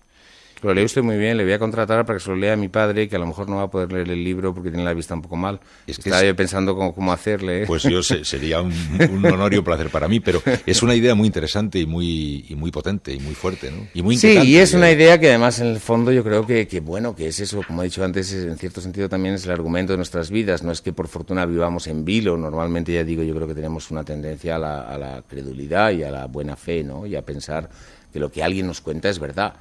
Lo 0.62 0.74
leí 0.74 0.84
usted 0.84 1.02
muy 1.02 1.18
bien, 1.18 1.38
le 1.38 1.44
voy 1.46 1.54
a 1.54 1.60
contratar 1.60 2.06
para 2.06 2.20
que 2.20 2.24
se 2.26 2.30
lo 2.30 2.36
lea 2.36 2.52
a 2.54 2.56
mi 2.58 2.68
padre, 2.68 3.08
que 3.08 3.16
a 3.16 3.20
lo 3.20 3.26
mejor 3.26 3.48
no 3.48 3.56
va 3.58 3.64
a 3.64 3.72
poder 3.72 3.94
leer 3.94 4.10
el 4.10 4.22
libro 4.24 4.54
porque 4.54 4.70
tiene 4.70 4.84
la 4.84 4.94
vista 4.94 5.14
un 5.14 5.22
poco 5.22 5.38
mal. 5.38 5.60
Es 5.88 5.98
que 5.98 6.10
Estaba 6.10 6.22
es- 6.22 6.28
yo 6.28 6.36
pensando 6.36 6.76
cómo, 6.76 6.94
cómo 6.94 7.14
hacerle. 7.14 7.64
¿eh? 7.64 7.66
Pues 7.66 7.84
yo 7.84 8.04
se- 8.04 8.26
sería 8.26 8.60
un, 8.62 8.74
un 9.10 9.26
honor 9.26 9.54
y 9.54 9.58
un 9.58 9.64
placer 9.64 9.90
para 9.90 10.10
mí, 10.10 10.20
pero 10.20 10.42
es 10.66 10.84
una 10.84 10.96
idea 10.96 11.16
muy 11.16 11.28
interesante 11.28 11.80
y 11.80 11.86
muy, 11.86 12.46
y 12.50 12.56
muy 12.56 12.72
potente 12.72 13.14
y 13.14 13.20
muy 13.22 13.36
fuerte, 13.36 13.72
¿no? 13.72 13.88
Y 13.94 14.02
muy 14.02 14.18
Sí, 14.18 14.38
y 14.44 14.58
es 14.58 14.74
una 14.74 14.92
idea 14.92 15.18
que 15.18 15.30
además 15.30 15.60
en 15.62 15.68
el 15.68 15.80
fondo 15.80 16.12
yo 16.12 16.26
creo 16.26 16.46
que, 16.46 16.68
que, 16.68 16.82
bueno, 16.82 17.16
que 17.16 17.28
es 17.28 17.40
eso, 17.40 17.62
como 17.66 17.82
he 17.82 17.86
dicho 17.86 18.04
antes, 18.04 18.30
es- 18.34 18.44
en 18.44 18.58
cierto 18.58 18.82
sentido 18.82 19.08
también 19.08 19.36
es 19.36 19.46
el 19.46 19.52
argumento 19.52 19.94
de 19.94 19.98
nuestras 19.98 20.30
vidas. 20.30 20.62
No 20.62 20.74
es 20.74 20.82
que 20.82 20.92
por 20.92 21.08
fortuna 21.08 21.46
vivamos 21.46 21.88
en 21.88 22.04
vilo, 22.04 22.36
normalmente 22.36 22.92
ya 22.92 23.06
digo, 23.06 23.24
yo 23.24 23.34
creo 23.34 23.48
que 23.48 23.56
tenemos 23.56 23.92
una 23.92 24.04
tendencia 24.04 24.58
a 24.58 24.60
la, 24.60 24.82
a 24.82 24.98
la 24.98 25.22
credulidad 25.26 25.92
y 25.92 26.04
a 26.04 26.12
la 26.12 26.26
buena 26.26 26.58
fe, 26.58 26.84
¿no? 26.84 27.06
Y 27.06 27.16
a 27.16 27.22
pensar 27.22 27.70
que 28.12 28.20
lo 28.20 28.30
que 28.30 28.44
alguien 28.44 28.68
nos 28.68 28.82
cuenta 28.82 29.08
es 29.10 29.20
verdad. 29.20 29.54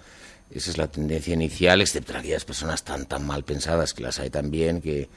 Esa 0.50 0.70
es 0.70 0.78
la 0.78 0.88
tendencia 0.88 1.34
inicial, 1.34 1.80
excepto 1.80 2.16
aquellas 2.16 2.44
personas 2.44 2.82
tan 2.84 3.06
tan 3.06 3.26
mal 3.26 3.44
pensadas, 3.44 3.92
que 3.94 4.02
las 4.02 4.18
hay 4.18 4.30
también, 4.30 4.80
que, 4.80 5.08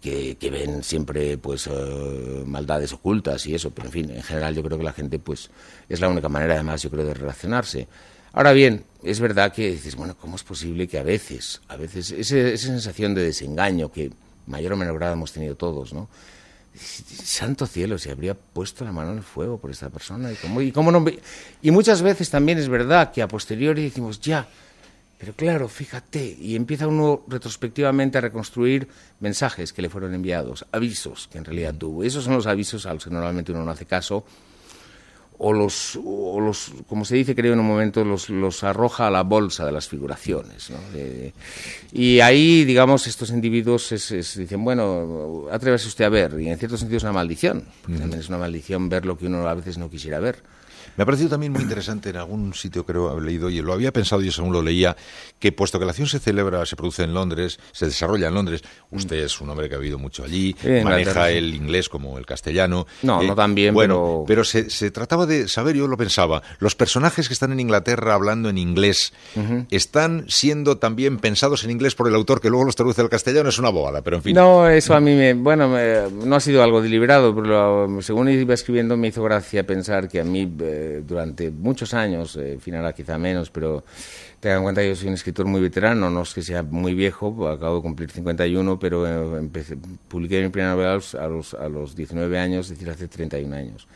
que, 0.00 0.36
que 0.36 0.50
ven 0.50 0.82
siempre 0.84 1.36
pues 1.38 1.66
eh, 1.66 2.42
maldades 2.46 2.92
ocultas 2.92 3.46
y 3.46 3.54
eso, 3.54 3.70
pero 3.70 3.86
en 3.88 3.92
fin, 3.92 4.10
en 4.10 4.22
general 4.22 4.54
yo 4.54 4.62
creo 4.62 4.78
que 4.78 4.84
la 4.84 4.92
gente 4.92 5.18
pues 5.18 5.50
es 5.88 6.00
la 6.00 6.08
única 6.08 6.28
manera 6.28 6.54
además 6.54 6.82
yo 6.82 6.90
creo 6.90 7.04
de 7.04 7.14
relacionarse. 7.14 7.88
Ahora 8.32 8.52
bien, 8.52 8.84
es 9.02 9.18
verdad 9.18 9.52
que 9.52 9.72
dices, 9.72 9.96
bueno, 9.96 10.16
¿cómo 10.16 10.36
es 10.36 10.44
posible 10.44 10.86
que 10.86 10.98
a 10.98 11.02
veces, 11.02 11.60
a 11.66 11.76
veces, 11.76 12.12
ese- 12.12 12.54
esa 12.54 12.68
sensación 12.68 13.12
de 13.14 13.24
desengaño 13.24 13.90
que 13.90 14.12
mayor 14.46 14.72
o 14.74 14.76
menor 14.76 14.94
grado 14.94 15.14
hemos 15.14 15.32
tenido 15.32 15.56
todos, 15.56 15.92
¿no? 15.92 16.08
Santo 16.74 17.66
cielo, 17.66 17.98
se 17.98 18.10
habría 18.10 18.34
puesto 18.34 18.84
la 18.84 18.92
mano 18.92 19.12
en 19.12 19.18
el 19.18 19.22
fuego 19.24 19.58
por 19.58 19.70
esta 19.70 19.90
persona. 19.90 20.32
Y, 20.32 20.36
cómo, 20.36 20.60
y, 20.60 20.72
cómo 20.72 20.90
no, 20.92 21.02
ve- 21.02 21.18
y 21.62 21.70
muchas 21.70 22.02
veces 22.02 22.30
también 22.30 22.58
es 22.58 22.68
verdad 22.68 23.12
que 23.12 23.22
a 23.22 23.28
posteriori 23.28 23.82
decimos, 23.82 24.20
ya, 24.20 24.48
pero 25.18 25.34
claro, 25.34 25.68
fíjate, 25.68 26.36
y 26.40 26.56
empieza 26.56 26.86
uno 26.86 27.24
retrospectivamente 27.28 28.16
a 28.18 28.22
reconstruir 28.22 28.88
mensajes 29.20 29.72
que 29.72 29.82
le 29.82 29.90
fueron 29.90 30.14
enviados, 30.14 30.64
avisos 30.72 31.28
que 31.30 31.38
en 31.38 31.44
realidad 31.44 31.74
tuvo. 31.74 32.04
Esos 32.04 32.24
son 32.24 32.34
los 32.34 32.46
avisos 32.46 32.86
a 32.86 32.94
los 32.94 33.04
que 33.04 33.10
normalmente 33.10 33.52
uno 33.52 33.64
no 33.64 33.70
hace 33.70 33.84
caso, 33.84 34.24
o 35.42 35.54
los, 35.54 35.98
o 36.04 36.38
los 36.38 36.70
como 36.86 37.04
se 37.06 37.16
dice 37.16 37.34
creo 37.34 37.54
en 37.54 37.60
un 37.60 37.66
momento, 37.66 38.04
los, 38.04 38.28
los 38.28 38.62
arroja 38.62 39.06
a 39.06 39.10
la 39.10 39.22
bolsa 39.22 39.64
de 39.64 39.72
las 39.72 39.88
figuraciones. 39.88 40.68
¿no? 40.68 40.76
De- 40.92 41.32
y 41.92 42.20
ahí, 42.20 42.64
digamos, 42.66 43.06
estos 43.06 43.30
individuos 43.30 43.90
es- 43.92 44.10
es- 44.10 44.36
dicen, 44.36 44.62
bueno, 44.62 45.46
atrévase 45.50 45.88
usted 45.88 46.04
a 46.04 46.10
ver, 46.10 46.38
y 46.38 46.48
en 46.50 46.58
cierto 46.58 46.76
sentido 46.76 46.98
es 46.98 47.04
una 47.04 47.12
maldición, 47.12 47.64
porque 47.80 47.98
también 47.98 48.20
es 48.20 48.28
una 48.28 48.36
maldición 48.38 48.88
ver 48.90 49.06
lo 49.06 49.16
que 49.16 49.26
uno 49.26 49.48
a 49.48 49.54
veces 49.54 49.78
no 49.78 49.88
quisiera 49.88 50.20
ver. 50.20 50.42
Me 50.96 51.02
ha 51.02 51.06
parecido 51.06 51.28
también 51.30 51.52
muy 51.52 51.62
interesante 51.62 52.10
en 52.10 52.16
algún 52.16 52.54
sitio 52.54 52.84
creo 52.84 53.08
haber 53.10 53.24
leído 53.24 53.50
y 53.50 53.60
lo 53.62 53.72
había 53.72 53.92
pensado 53.92 54.22
yo 54.22 54.32
según 54.32 54.52
lo 54.52 54.62
leía 54.62 54.96
que 55.38 55.52
puesto 55.52 55.78
que 55.78 55.84
la 55.84 55.92
acción 55.92 56.08
se 56.08 56.18
celebra, 56.18 56.64
se 56.66 56.76
produce 56.76 57.02
en 57.04 57.14
Londres, 57.14 57.58
se 57.72 57.86
desarrolla 57.86 58.28
en 58.28 58.34
Londres, 58.34 58.62
usted 58.90 59.16
es 59.24 59.40
un 59.40 59.48
hombre 59.50 59.68
que 59.68 59.74
ha 59.76 59.78
vivido 59.78 59.98
mucho 59.98 60.22
allí, 60.24 60.54
maneja 60.62 60.80
Inglaterra, 60.80 61.28
sí. 61.28 61.36
el 61.38 61.54
inglés 61.54 61.88
como 61.88 62.18
el 62.18 62.26
castellano. 62.26 62.86
eh, 63.02 63.06
No, 63.06 63.22
no 63.22 63.34
tan 63.34 63.54
bien, 63.54 63.72
bueno, 63.74 64.24
pero- 64.26 64.44
se, 64.44 64.68
se 64.70 64.90
trataba 64.90 65.26
de 65.26 65.48
saber, 65.48 65.76
yo 65.76 65.86
lo 65.86 65.96
pensaba, 65.96 66.42
los 66.58 66.74
personajes 66.74 67.28
que 67.28 67.34
están 67.34 67.52
en 67.52 67.60
Inglaterra 67.60 68.14
hablando 68.14 68.48
en 68.48 68.58
inglés 68.58 69.12
están 69.70 70.24
siendo 70.28 70.78
también 70.78 71.18
pensados 71.18 71.64
en 71.64 71.70
inglés 71.70 71.94
por 71.94 72.08
el 72.08 72.14
autor 72.14 72.40
que 72.40 72.50
luego 72.50 72.64
los 72.64 72.76
traduce 72.76 73.00
al 73.00 73.08
castellano, 73.08 73.48
es 73.48 73.58
una 73.58 73.70
bobada, 73.70 74.02
pero 74.02 74.16
en 74.16 74.22
fin. 74.22 74.34
No, 74.34 74.68
eso 74.68 74.94
a 74.94 75.00
mí 75.00 75.14
me, 75.14 75.34
bueno, 75.34 75.68
me- 75.68 76.10
no 76.24 76.36
ha 76.36 76.40
sido 76.40 76.62
algo 76.62 76.82
deliberado, 76.82 77.34
pero 77.34 78.00
según 78.02 78.28
iba 78.28 78.54
escribiendo 78.54 78.96
me 78.96 79.08
hizo 79.08 79.22
gracia 79.22 79.66
pensar 79.66 80.08
que 80.08 80.20
a 80.20 80.24
mí 80.24 80.46
eh, 80.70 81.02
durante 81.06 81.50
muchos 81.50 81.92
años, 81.94 82.36
eh, 82.36 82.52
en 82.54 82.60
fin 82.60 82.74
ahora 82.76 82.92
quizá 82.92 83.18
menos, 83.18 83.50
pero 83.50 83.82
tengan 84.40 84.58
en 84.58 84.62
cuenta 84.64 84.80
que 84.80 84.88
yo 84.88 84.96
soy 84.96 85.08
un 85.08 85.14
escritor 85.14 85.46
muy 85.46 85.60
veterano, 85.60 86.08
no 86.10 86.22
es 86.22 86.32
que 86.32 86.42
sea 86.42 86.62
muy 86.62 86.94
viejo, 86.94 87.48
acabo 87.48 87.76
de 87.76 87.82
cumplir 87.82 88.10
51, 88.10 88.78
pero 88.78 89.06
eh, 89.06 89.38
empecé, 89.38 89.76
publiqué 90.08 90.42
mi 90.42 90.48
primera 90.48 90.72
novela 90.74 90.92
a 90.92 90.94
los, 90.94 91.14
a 91.14 91.26
los, 91.28 91.54
a 91.54 91.68
los 91.68 91.96
19 91.96 92.38
años, 92.38 92.66
es 92.66 92.78
decir, 92.78 92.88
hace 92.90 93.08
31 93.08 93.54
años. 93.54 93.86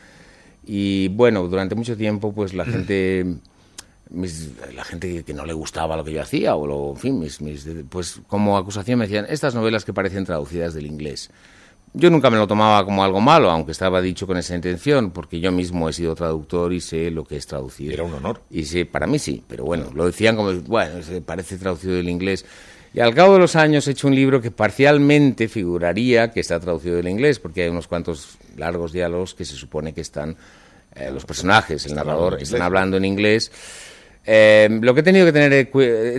Y 0.65 1.07
bueno, 1.09 1.47
durante 1.47 1.75
mucho 1.75 1.95
tiempo, 1.95 2.33
pues 2.33 2.53
la 2.53 2.65
gente, 2.73 3.25
mis- 4.09 4.51
la 4.73 4.83
gente 4.83 5.11
que, 5.11 5.23
que 5.23 5.33
no 5.33 5.45
le 5.45 5.53
gustaba 5.53 5.95
lo 5.97 6.03
que 6.03 6.13
yo 6.13 6.21
hacía, 6.21 6.55
o 6.55 6.67
lo, 6.67 6.91
en 6.91 6.97
fin, 6.97 7.19
mis, 7.19 7.41
mis- 7.41 7.67
pues 7.89 8.21
como 8.27 8.57
acusación 8.57 8.99
me 8.99 9.05
decían, 9.05 9.25
estas 9.29 9.55
novelas 9.55 9.85
que 9.85 9.93
parecen 9.93 10.25
traducidas 10.25 10.73
del 10.73 10.85
inglés. 10.85 11.29
Yo 11.97 12.09
nunca 12.09 12.29
me 12.29 12.37
lo 12.37 12.45
tomaba 12.45 12.83
como 12.83 13.03
algo 13.03 13.21
malo, 13.21 13.49
aunque 13.49 13.71
estaba 13.71 14.01
dicho 14.01 14.27
con 14.27 14.35
esa 14.37 14.53
intención, 14.53 15.11
porque 15.11 15.39
yo 15.39 15.51
mismo 15.51 15.87
he 15.87 15.93
sido 15.93 16.13
traductor 16.13 16.73
y 16.73 16.81
sé 16.81 17.09
lo 17.09 17.23
que 17.23 17.37
es 17.37 17.47
traducir. 17.47 17.93
Era 17.93 18.03
un 18.03 18.13
honor. 18.13 18.41
Y 18.49 18.65
sí, 18.65 18.83
para 18.83 19.07
mí 19.07 19.17
sí, 19.17 19.41
pero 19.47 19.63
bueno, 19.63 19.91
lo 19.93 20.05
decían 20.05 20.35
como, 20.35 20.51
bueno, 20.61 20.99
parece 21.25 21.57
traducido 21.57 21.95
del 21.95 22.09
inglés. 22.09 22.45
Y 22.93 22.99
al 22.99 23.13
cabo 23.13 23.33
de 23.33 23.39
los 23.39 23.55
años 23.55 23.87
he 23.87 23.91
hecho 23.91 24.07
un 24.07 24.15
libro 24.15 24.41
que 24.41 24.51
parcialmente 24.51 25.47
figuraría 25.47 26.31
que 26.31 26.41
está 26.41 26.59
traducido 26.59 26.95
del 26.97 27.07
inglés, 27.07 27.39
porque 27.39 27.63
hay 27.63 27.69
unos 27.69 27.87
cuantos 27.87 28.37
largos 28.57 28.91
diálogos 28.91 29.33
que 29.33 29.45
se 29.45 29.55
supone 29.55 29.93
que 29.93 30.01
están, 30.01 30.35
eh, 30.95 31.11
los 31.11 31.25
personajes, 31.25 31.85
el 31.85 31.95
narrador, 31.95 32.41
están 32.41 32.61
hablando 32.61 32.97
en 32.97 33.05
inglés. 33.05 33.51
Eh, 34.27 34.67
lo 34.81 34.95
que 34.95 35.01
he 35.01 35.03
tenido 35.03 35.25
que 35.25 35.31
tener 35.31 35.53
he 35.53 35.65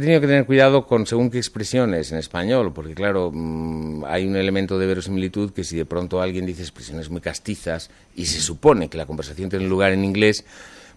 tenido 0.00 0.20
que 0.20 0.28
tener 0.28 0.46
cuidado 0.46 0.86
con 0.86 1.06
según 1.06 1.28
qué 1.28 1.38
expresiones 1.38 2.12
en 2.12 2.18
español, 2.18 2.72
porque 2.72 2.94
claro, 2.94 3.32
mm, 3.34 4.04
hay 4.04 4.26
un 4.26 4.36
elemento 4.36 4.78
de 4.78 4.86
verosimilitud 4.86 5.52
que 5.52 5.64
si 5.64 5.76
de 5.76 5.86
pronto 5.86 6.20
alguien 6.20 6.46
dice 6.46 6.62
expresiones 6.62 7.10
muy 7.10 7.20
castizas 7.20 7.90
y 8.14 8.26
se 8.26 8.40
supone 8.40 8.88
que 8.88 8.96
la 8.96 9.06
conversación 9.06 9.50
tiene 9.50 9.66
lugar 9.66 9.92
en 9.92 10.04
inglés, 10.04 10.44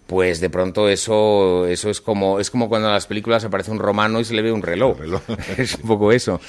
pues 0.06 0.40
de 0.40 0.50
pronto 0.50 0.88
eso 0.88 1.66
eso 1.66 1.90
es 1.90 2.00
como 2.00 2.38
es 2.38 2.50
como 2.50 2.68
cuando 2.68 2.86
en 2.88 2.94
las 2.94 3.06
películas 3.06 3.44
aparece 3.44 3.72
un 3.72 3.80
romano 3.80 4.20
y 4.20 4.24
se 4.24 4.34
le 4.34 4.42
ve 4.42 4.52
un 4.52 4.62
reloj, 4.62 4.98
es 5.58 5.74
un 5.74 5.88
poco 5.88 6.12
eso. 6.12 6.40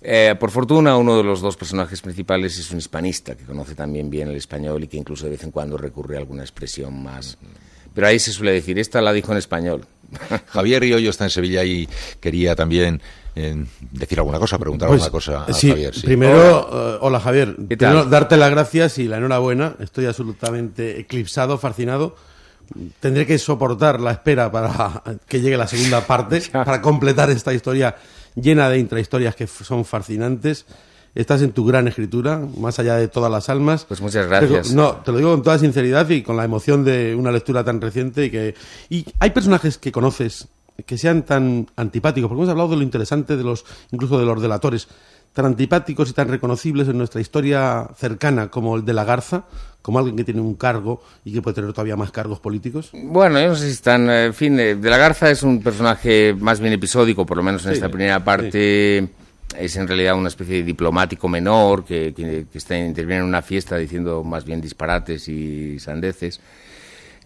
Eh, 0.00 0.34
por 0.40 0.50
fortuna 0.50 0.96
uno 0.96 1.18
de 1.18 1.24
los 1.24 1.42
dos 1.42 1.58
personajes 1.58 2.00
principales 2.00 2.58
es 2.58 2.70
un 2.70 2.78
hispanista 2.78 3.34
que 3.34 3.44
conoce 3.44 3.74
también 3.74 4.08
bien 4.08 4.28
el 4.28 4.36
español 4.36 4.84
y 4.84 4.88
que 4.88 4.96
incluso 4.96 5.24
de 5.24 5.32
vez 5.32 5.44
en 5.44 5.50
cuando 5.50 5.76
recurre 5.76 6.16
a 6.16 6.20
alguna 6.20 6.42
expresión 6.42 7.02
más. 7.02 7.36
Pero 7.94 8.06
ahí 8.06 8.18
se 8.18 8.32
suele 8.32 8.52
decir 8.52 8.78
esta 8.78 9.00
la 9.00 9.14
dijo 9.14 9.32
en 9.32 9.38
español 9.38 9.86
Javier 10.46 10.82
Riollo 10.82 11.10
está 11.10 11.24
en 11.24 11.30
Sevilla 11.30 11.64
y 11.64 11.88
quería 12.20 12.54
también 12.54 13.00
eh, 13.34 13.64
decir 13.92 14.18
alguna 14.18 14.38
cosa, 14.38 14.58
preguntar 14.58 14.88
pues, 14.88 15.02
alguna 15.02 15.12
cosa 15.12 15.44
a 15.44 15.52
Javier. 15.52 15.94
Primero, 16.02 16.98
hola, 17.00 17.18
eh, 17.18 17.20
Javier. 17.20 17.56
darte 18.08 18.36
las 18.36 18.50
gracias 18.50 18.98
y 18.98 19.08
la 19.08 19.18
enhorabuena. 19.18 19.76
Estoy 19.78 20.06
absolutamente 20.06 21.00
eclipsado, 21.00 21.58
fascinado. 21.58 22.16
Tendré 22.98 23.26
que 23.26 23.38
soportar 23.38 24.00
la 24.00 24.12
espera 24.12 24.50
para 24.50 25.02
que 25.28 25.40
llegue 25.40 25.56
la 25.56 25.68
segunda 25.68 26.00
parte, 26.06 26.42
para 26.52 26.80
completar 26.80 27.30
esta 27.30 27.52
historia 27.52 27.96
llena 28.34 28.68
de 28.68 28.78
intrahistorias 28.78 29.36
que 29.36 29.46
son 29.46 29.84
fascinantes. 29.84 30.66
Estás 31.16 31.40
en 31.40 31.52
tu 31.52 31.64
gran 31.64 31.88
escritura, 31.88 32.42
más 32.58 32.78
allá 32.78 32.96
de 32.96 33.08
todas 33.08 33.32
las 33.32 33.48
almas. 33.48 33.86
Pues 33.86 34.02
muchas 34.02 34.26
gracias. 34.26 34.74
no, 34.74 34.96
te 34.96 35.12
lo 35.12 35.18
digo 35.18 35.30
con 35.30 35.42
toda 35.42 35.58
sinceridad 35.58 36.06
y 36.10 36.22
con 36.22 36.36
la 36.36 36.44
emoción 36.44 36.84
de 36.84 37.14
una 37.14 37.32
lectura 37.32 37.64
tan 37.64 37.80
reciente 37.80 38.26
y 38.26 38.30
que 38.30 38.54
y 38.90 39.06
hay 39.18 39.30
personajes 39.30 39.78
que 39.78 39.90
conoces 39.90 40.48
que 40.84 40.98
sean 40.98 41.22
tan 41.22 41.68
antipáticos, 41.76 42.28
porque 42.28 42.42
hemos 42.42 42.50
hablado 42.50 42.68
de 42.68 42.76
lo 42.76 42.82
interesante 42.82 43.38
de 43.38 43.44
los 43.44 43.64
incluso 43.92 44.18
de 44.18 44.26
los 44.26 44.42
delatores, 44.42 44.88
tan 45.32 45.46
antipáticos 45.46 46.10
y 46.10 46.12
tan 46.12 46.28
reconocibles 46.28 46.86
en 46.88 46.98
nuestra 46.98 47.22
historia 47.22 47.88
cercana 47.96 48.50
como 48.50 48.76
el 48.76 48.84
de 48.84 48.92
la 48.92 49.04
Garza, 49.04 49.44
como 49.80 49.98
alguien 49.98 50.16
que 50.16 50.24
tiene 50.24 50.42
un 50.42 50.54
cargo 50.54 51.02
y 51.24 51.32
que 51.32 51.40
puede 51.40 51.54
tener 51.54 51.72
todavía 51.72 51.96
más 51.96 52.10
cargos 52.10 52.40
políticos? 52.40 52.90
Bueno, 52.92 53.40
yo 53.40 53.48
no 53.48 53.54
sé 53.54 53.64
si 53.64 53.72
están. 53.72 54.10
En 54.10 54.34
fin, 54.34 54.60
eh, 54.60 54.74
De 54.74 54.90
la 54.90 54.98
Garza 54.98 55.30
es 55.30 55.42
un 55.42 55.62
personaje 55.62 56.36
más 56.38 56.60
bien 56.60 56.74
episódico, 56.74 57.24
por 57.24 57.38
lo 57.38 57.42
menos 57.42 57.64
en 57.64 57.72
esta 57.72 57.88
primera 57.88 58.22
parte 58.22 59.08
es 59.58 59.76
en 59.76 59.86
realidad 59.86 60.16
una 60.16 60.28
especie 60.28 60.56
de 60.56 60.62
diplomático 60.62 61.28
menor 61.28 61.84
que, 61.84 62.12
que, 62.14 62.46
está, 62.54 62.76
interviene 62.76 63.20
en 63.20 63.28
una 63.28 63.42
fiesta 63.42 63.76
diciendo 63.76 64.24
más 64.24 64.44
bien 64.44 64.60
disparates 64.60 65.28
y 65.28 65.78
sandeces. 65.78 66.40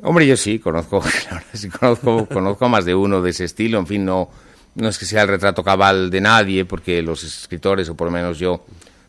Hombre, 0.02 0.26
yo 0.26 0.36
sí, 0.36 0.58
conozco, 0.58 1.02
conozco, 1.80 2.26
conozco 2.26 2.64
a 2.64 2.68
más 2.68 2.84
de 2.84 2.94
uno 2.94 3.20
de 3.22 3.30
ese 3.30 3.44
estilo, 3.44 3.78
en 3.78 3.86
fin, 3.86 4.04
no, 4.04 4.30
no 4.74 4.88
es 4.88 4.98
que 4.98 5.04
sea 5.04 5.22
el 5.22 5.28
retrato 5.28 5.62
cabal 5.62 6.10
de 6.10 6.20
nadie, 6.20 6.64
porque 6.64 7.02
los 7.02 7.22
escritores, 7.22 7.88
o 7.88 7.96
por 7.96 8.06
lo 8.06 8.12
menos 8.12 8.38
yo, 8.38 8.64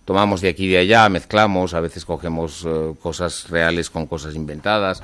tomamos 0.06 0.41
de 0.41 0.50
aquí 0.50 0.65
y 0.65 0.69
de 0.69 0.80
allá, 0.80 1.08
mezclamos, 1.08 1.74
a 1.74 1.80
veces 1.80 2.04
cogemos 2.04 2.65
eh, 2.67 2.93
cosas 3.02 3.50
reales 3.50 3.89
con 3.89 4.06
cosas 4.06 4.36
inventadas 4.36 5.02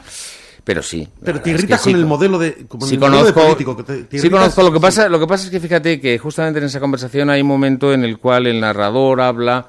pero 0.67 0.83
sí. 0.83 1.07
Pero 1.23 1.39
te 1.39 1.51
irritas 1.51 1.81
con 1.81 1.95
el 1.95 2.05
modelo 2.05 2.37
de, 2.37 2.67
sí 2.81 2.97
conozco, 2.97 3.41
político. 3.41 3.85
sí 4.11 4.29
conozco. 4.29 4.63
Lo 4.63 4.73
que, 4.73 4.81
pasa, 4.81 5.07
lo 5.07 5.17
que 5.17 5.25
pasa 5.25 5.45
es 5.45 5.49
que 5.49 5.61
fíjate 5.61 6.01
que 6.01 6.17
justamente 6.17 6.59
en 6.59 6.65
esa 6.65 6.81
conversación 6.81 7.29
hay 7.29 7.39
un 7.39 7.47
momento 7.47 7.93
en 7.93 8.03
el 8.03 8.17
cual 8.17 8.47
el 8.47 8.59
narrador 8.59 9.21
habla, 9.21 9.65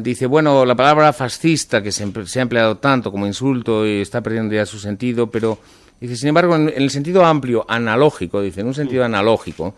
dice, 0.00 0.26
bueno, 0.26 0.64
la 0.64 0.76
palabra 0.76 1.12
fascista 1.12 1.82
que 1.82 1.90
se, 1.90 2.04
ha 2.04 2.40
empleado 2.40 2.76
tanto 2.76 3.10
como 3.10 3.26
insulto 3.26 3.84
y 3.84 4.00
está 4.00 4.20
perdiendo 4.20 4.54
ya 4.54 4.66
su 4.66 4.78
sentido, 4.78 5.32
pero 5.32 5.58
dice, 6.00 6.14
sin 6.14 6.28
embargo, 6.28 6.54
en, 6.54 6.68
en 6.68 6.80
el 6.80 6.90
sentido 6.90 7.24
amplio, 7.24 7.66
analógico, 7.68 8.40
dice, 8.40 8.60
en 8.60 8.68
un 8.68 8.74
sentido 8.74 9.04
analógico. 9.04 9.74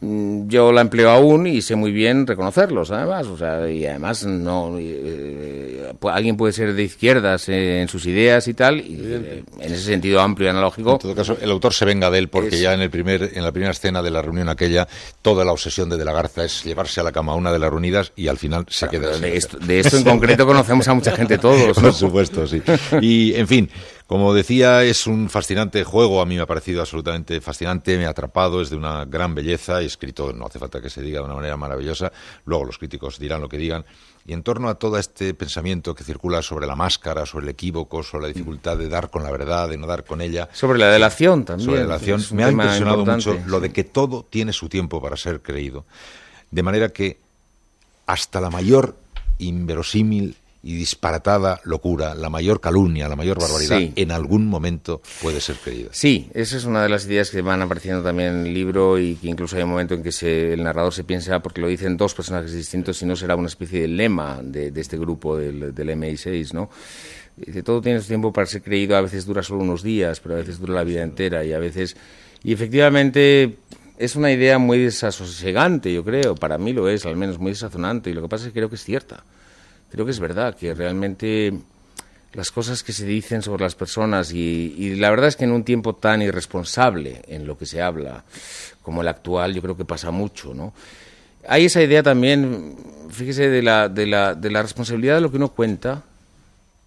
Mm, 0.00 0.46
yo 0.46 0.70
la 0.70 0.80
empleo 0.80 1.10
aún 1.10 1.48
y 1.48 1.60
sé 1.60 1.74
muy 1.74 1.90
bien 1.90 2.24
reconocerlos, 2.24 2.92
además, 2.92 3.26
o 3.26 3.36
sea, 3.36 3.68
y 3.68 3.84
además 3.84 4.24
no 4.24 4.76
eh, 4.78 5.92
alguien 6.02 6.36
puede 6.36 6.52
ser 6.52 6.74
de 6.74 6.84
izquierdas 6.84 7.48
eh, 7.48 7.80
en 7.80 7.88
sus 7.88 8.06
ideas 8.06 8.46
y 8.46 8.54
tal, 8.54 8.78
y 8.78 8.96
eh, 9.02 9.44
en 9.58 9.72
ese 9.72 9.82
sentido 9.82 10.20
amplio 10.20 10.46
y 10.46 10.50
analógico. 10.50 10.92
En 10.92 10.98
todo 10.98 11.14
caso, 11.16 11.36
el 11.40 11.50
autor 11.50 11.74
se 11.74 11.84
venga 11.84 12.10
de 12.10 12.18
él 12.20 12.28
porque 12.28 12.60
ya 12.60 12.74
en 12.74 12.80
el 12.80 12.90
primer 12.90 13.32
en 13.34 13.42
la 13.42 13.50
primera 13.50 13.72
escena 13.72 14.00
de 14.00 14.12
la 14.12 14.22
reunión 14.22 14.48
aquella, 14.48 14.86
toda 15.20 15.44
la 15.44 15.50
obsesión 15.50 15.88
de 15.88 15.96
De 15.96 16.04
la 16.04 16.12
Garza 16.12 16.44
es 16.44 16.62
llevarse 16.62 17.00
a 17.00 17.02
la 17.02 17.10
cama 17.10 17.32
a 17.32 17.34
una 17.34 17.50
de 17.50 17.58
las 17.58 17.70
reunidas 17.70 18.12
y 18.14 18.28
al 18.28 18.38
final 18.38 18.66
se 18.68 18.86
queda. 18.88 19.18
De 19.18 19.36
esto, 19.36 19.58
de 19.58 19.80
esto 19.80 19.96
en 19.96 20.04
concreto 20.04 20.46
conocemos 20.46 20.86
a 20.86 20.94
mucha 20.94 21.10
gente 21.10 21.38
todos. 21.38 21.76
Por 21.76 21.92
supuesto, 21.92 22.46
sí. 22.46 22.62
Y 23.00 23.34
en 23.34 23.48
fin. 23.48 23.70
Como 24.08 24.32
decía, 24.32 24.84
es 24.84 25.06
un 25.06 25.28
fascinante 25.28 25.84
juego, 25.84 26.22
a 26.22 26.24
mí 26.24 26.36
me 26.36 26.40
ha 26.40 26.46
parecido 26.46 26.80
absolutamente 26.80 27.42
fascinante, 27.42 27.98
me 27.98 28.06
ha 28.06 28.08
atrapado, 28.08 28.62
es 28.62 28.70
de 28.70 28.76
una 28.76 29.04
gran 29.04 29.34
belleza, 29.34 29.82
escrito, 29.82 30.32
no 30.32 30.46
hace 30.46 30.58
falta 30.58 30.80
que 30.80 30.88
se 30.88 31.02
diga 31.02 31.18
de 31.20 31.26
una 31.26 31.34
manera 31.34 31.58
maravillosa, 31.58 32.10
luego 32.46 32.64
los 32.64 32.78
críticos 32.78 33.18
dirán 33.18 33.42
lo 33.42 33.50
que 33.50 33.58
digan, 33.58 33.84
y 34.24 34.32
en 34.32 34.42
torno 34.42 34.70
a 34.70 34.76
todo 34.76 34.96
este 34.96 35.34
pensamiento 35.34 35.94
que 35.94 36.04
circula 36.04 36.40
sobre 36.40 36.66
la 36.66 36.74
máscara, 36.74 37.26
sobre 37.26 37.44
el 37.44 37.50
equívoco, 37.50 38.02
sobre 38.02 38.28
la 38.28 38.28
dificultad 38.28 38.78
de 38.78 38.88
dar 38.88 39.10
con 39.10 39.24
la 39.24 39.30
verdad, 39.30 39.68
de 39.68 39.76
no 39.76 39.86
dar 39.86 40.04
con 40.04 40.22
ella. 40.22 40.48
Sobre 40.54 40.78
la 40.78 40.88
delación 40.88 41.44
también. 41.44 41.66
Sobre 41.66 41.80
la 41.80 41.98
delación, 41.98 42.24
me 42.32 42.44
ha 42.44 42.50
impresionado 42.50 43.04
mucho 43.04 43.38
lo 43.44 43.60
de 43.60 43.74
que 43.74 43.84
todo 43.84 44.24
tiene 44.30 44.54
su 44.54 44.70
tiempo 44.70 45.02
para 45.02 45.18
ser 45.18 45.42
creído. 45.42 45.84
De 46.50 46.62
manera 46.62 46.88
que 46.88 47.18
hasta 48.06 48.40
la 48.40 48.48
mayor 48.48 48.96
inverosímil 49.36 50.34
y 50.62 50.74
disparatada 50.74 51.60
locura, 51.64 52.14
la 52.14 52.30
mayor 52.30 52.60
calumnia, 52.60 53.08
la 53.08 53.14
mayor 53.14 53.38
barbaridad, 53.38 53.80
en 53.94 54.10
algún 54.10 54.46
momento 54.46 55.00
puede 55.22 55.40
ser 55.40 55.56
creída. 55.56 55.90
Sí, 55.92 56.30
esa 56.34 56.56
es 56.56 56.64
una 56.64 56.82
de 56.82 56.88
las 56.88 57.06
ideas 57.06 57.30
que 57.30 57.42
van 57.42 57.62
apareciendo 57.62 58.02
también 58.02 58.40
en 58.40 58.46
el 58.46 58.54
libro 58.54 58.98
y 58.98 59.14
que 59.16 59.28
incluso 59.28 59.56
hay 59.56 59.62
un 59.62 59.70
momento 59.70 59.94
en 59.94 60.02
que 60.02 60.52
el 60.52 60.62
narrador 60.64 60.92
se 60.92 61.04
piensa, 61.04 61.40
porque 61.40 61.60
lo 61.60 61.68
dicen 61.68 61.96
dos 61.96 62.14
personajes 62.14 62.52
distintos, 62.52 62.98
si 62.98 63.06
no 63.06 63.14
será 63.14 63.36
una 63.36 63.46
especie 63.46 63.82
de 63.82 63.88
lema 63.88 64.40
de, 64.42 64.72
este 64.74 64.98
grupo 64.98 65.36
del, 65.36 65.74
del 65.74 65.90
MI6, 65.90 66.52
¿no? 66.52 66.70
Dice, 67.36 67.62
todo 67.62 67.80
tiene 67.80 68.00
su 68.00 68.08
tiempo 68.08 68.32
para 68.32 68.46
ser 68.48 68.62
creído, 68.62 68.96
a 68.96 69.00
veces 69.00 69.24
dura 69.26 69.44
solo 69.44 69.62
unos 69.62 69.84
días, 69.84 70.18
pero 70.18 70.34
a 70.34 70.38
veces 70.38 70.58
dura 70.58 70.74
la 70.74 70.84
vida 70.84 71.02
entera 71.02 71.44
y 71.44 71.52
a 71.52 71.58
veces... 71.60 71.96
Y 72.42 72.52
efectivamente 72.52 73.58
es 73.96 74.16
una 74.16 74.32
idea 74.32 74.58
muy 74.58 74.78
desasosegante, 74.78 75.92
yo 75.92 76.04
creo, 76.04 76.34
para 76.34 76.58
mí 76.58 76.72
lo 76.72 76.88
es, 76.88 77.06
al 77.06 77.16
menos 77.16 77.38
muy 77.38 77.52
desazonante, 77.52 78.10
y 78.10 78.14
lo 78.14 78.22
que 78.22 78.28
pasa 78.28 78.46
es 78.46 78.52
que 78.52 78.58
creo 78.58 78.68
que 78.68 78.74
es 78.74 78.82
cierta 78.82 79.22
creo 79.90 80.04
que 80.04 80.10
es 80.10 80.20
verdad, 80.20 80.56
que 80.56 80.74
realmente 80.74 81.52
las 82.34 82.50
cosas 82.50 82.82
que 82.82 82.92
se 82.92 83.06
dicen 83.06 83.42
sobre 83.42 83.64
las 83.64 83.74
personas 83.74 84.32
y, 84.32 84.94
la 84.96 85.10
verdad 85.10 85.28
es 85.28 85.36
que 85.36 85.44
en 85.44 85.52
un 85.52 85.64
tiempo 85.64 85.94
tan 85.94 86.22
irresponsable 86.22 87.22
en 87.26 87.46
lo 87.46 87.56
que 87.56 87.66
se 87.66 87.80
habla 87.80 88.24
como 88.82 89.02
el 89.02 89.08
actual, 89.08 89.54
yo 89.54 89.62
creo 89.62 89.76
que 89.76 89.84
pasa 89.84 90.10
mucho, 90.10 90.54
¿no? 90.54 90.72
Hay 91.46 91.64
esa 91.64 91.82
idea 91.82 92.02
también, 92.02 92.76
fíjese, 93.10 93.48
de 93.48 93.62
la, 93.62 93.88
de 93.88 94.06
la, 94.06 94.34
de 94.34 94.50
la 94.50 94.62
responsabilidad 94.62 95.14
de 95.14 95.20
lo 95.22 95.30
que 95.30 95.36
uno 95.38 95.48
cuenta 95.48 96.02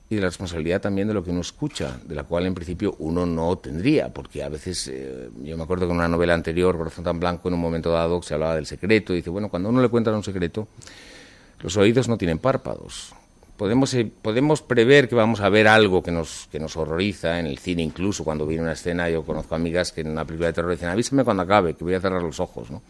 y 0.09 0.15
de 0.15 0.21
la 0.21 0.27
responsabilidad 0.27 0.81
también 0.81 1.07
de 1.07 1.13
lo 1.13 1.23
que 1.23 1.31
uno 1.31 1.39
escucha, 1.39 1.97
de 2.03 2.13
la 2.13 2.23
cual 2.23 2.45
en 2.45 2.53
principio 2.53 2.95
uno 2.99 3.25
no 3.25 3.57
tendría, 3.57 4.09
porque 4.09 4.43
a 4.43 4.49
veces, 4.49 4.89
eh, 4.89 5.29
yo 5.41 5.55
me 5.57 5.63
acuerdo 5.63 5.85
que 5.85 5.91
en 5.91 5.97
una 5.97 6.07
novela 6.09 6.33
anterior, 6.33 6.77
Corazón 6.77 7.05
tan 7.05 7.19
Blanco, 7.19 7.47
en 7.47 7.53
un 7.53 7.61
momento 7.61 7.91
dado 7.91 8.21
se 8.21 8.33
hablaba 8.33 8.55
del 8.55 8.65
secreto, 8.65 9.13
y 9.13 9.17
dice, 9.17 9.29
bueno, 9.29 9.47
cuando 9.47 9.69
uno 9.69 9.81
le 9.81 9.87
cuenta 9.87 10.11
un 10.11 10.23
secreto, 10.23 10.67
los 11.61 11.77
oídos 11.77 12.07
no 12.07 12.17
tienen 12.17 12.39
párpados. 12.39 13.13
Podemos, 13.57 13.93
eh, 13.93 14.11
podemos 14.23 14.63
prever 14.63 15.07
que 15.07 15.13
vamos 15.13 15.39
a 15.39 15.49
ver 15.49 15.67
algo 15.67 16.01
que 16.01 16.09
nos, 16.09 16.47
que 16.51 16.59
nos 16.59 16.75
horroriza 16.77 17.39
en 17.39 17.45
el 17.45 17.59
cine, 17.59 17.83
incluso 17.83 18.23
cuando 18.23 18.47
viene 18.47 18.63
una 18.63 18.71
escena. 18.71 19.07
Yo 19.07 19.23
conozco 19.23 19.53
amigas 19.53 19.91
que 19.91 20.01
en 20.01 20.09
una 20.09 20.25
película 20.25 20.47
de 20.47 20.53
terror 20.53 20.71
dicen: 20.71 20.89
avísame 20.89 21.23
cuando 21.23 21.43
acabe, 21.43 21.75
que 21.75 21.83
voy 21.83 21.93
a 21.93 22.01
cerrar 22.01 22.23
los 22.23 22.39
ojos, 22.39 22.71
¿no? 22.71 22.81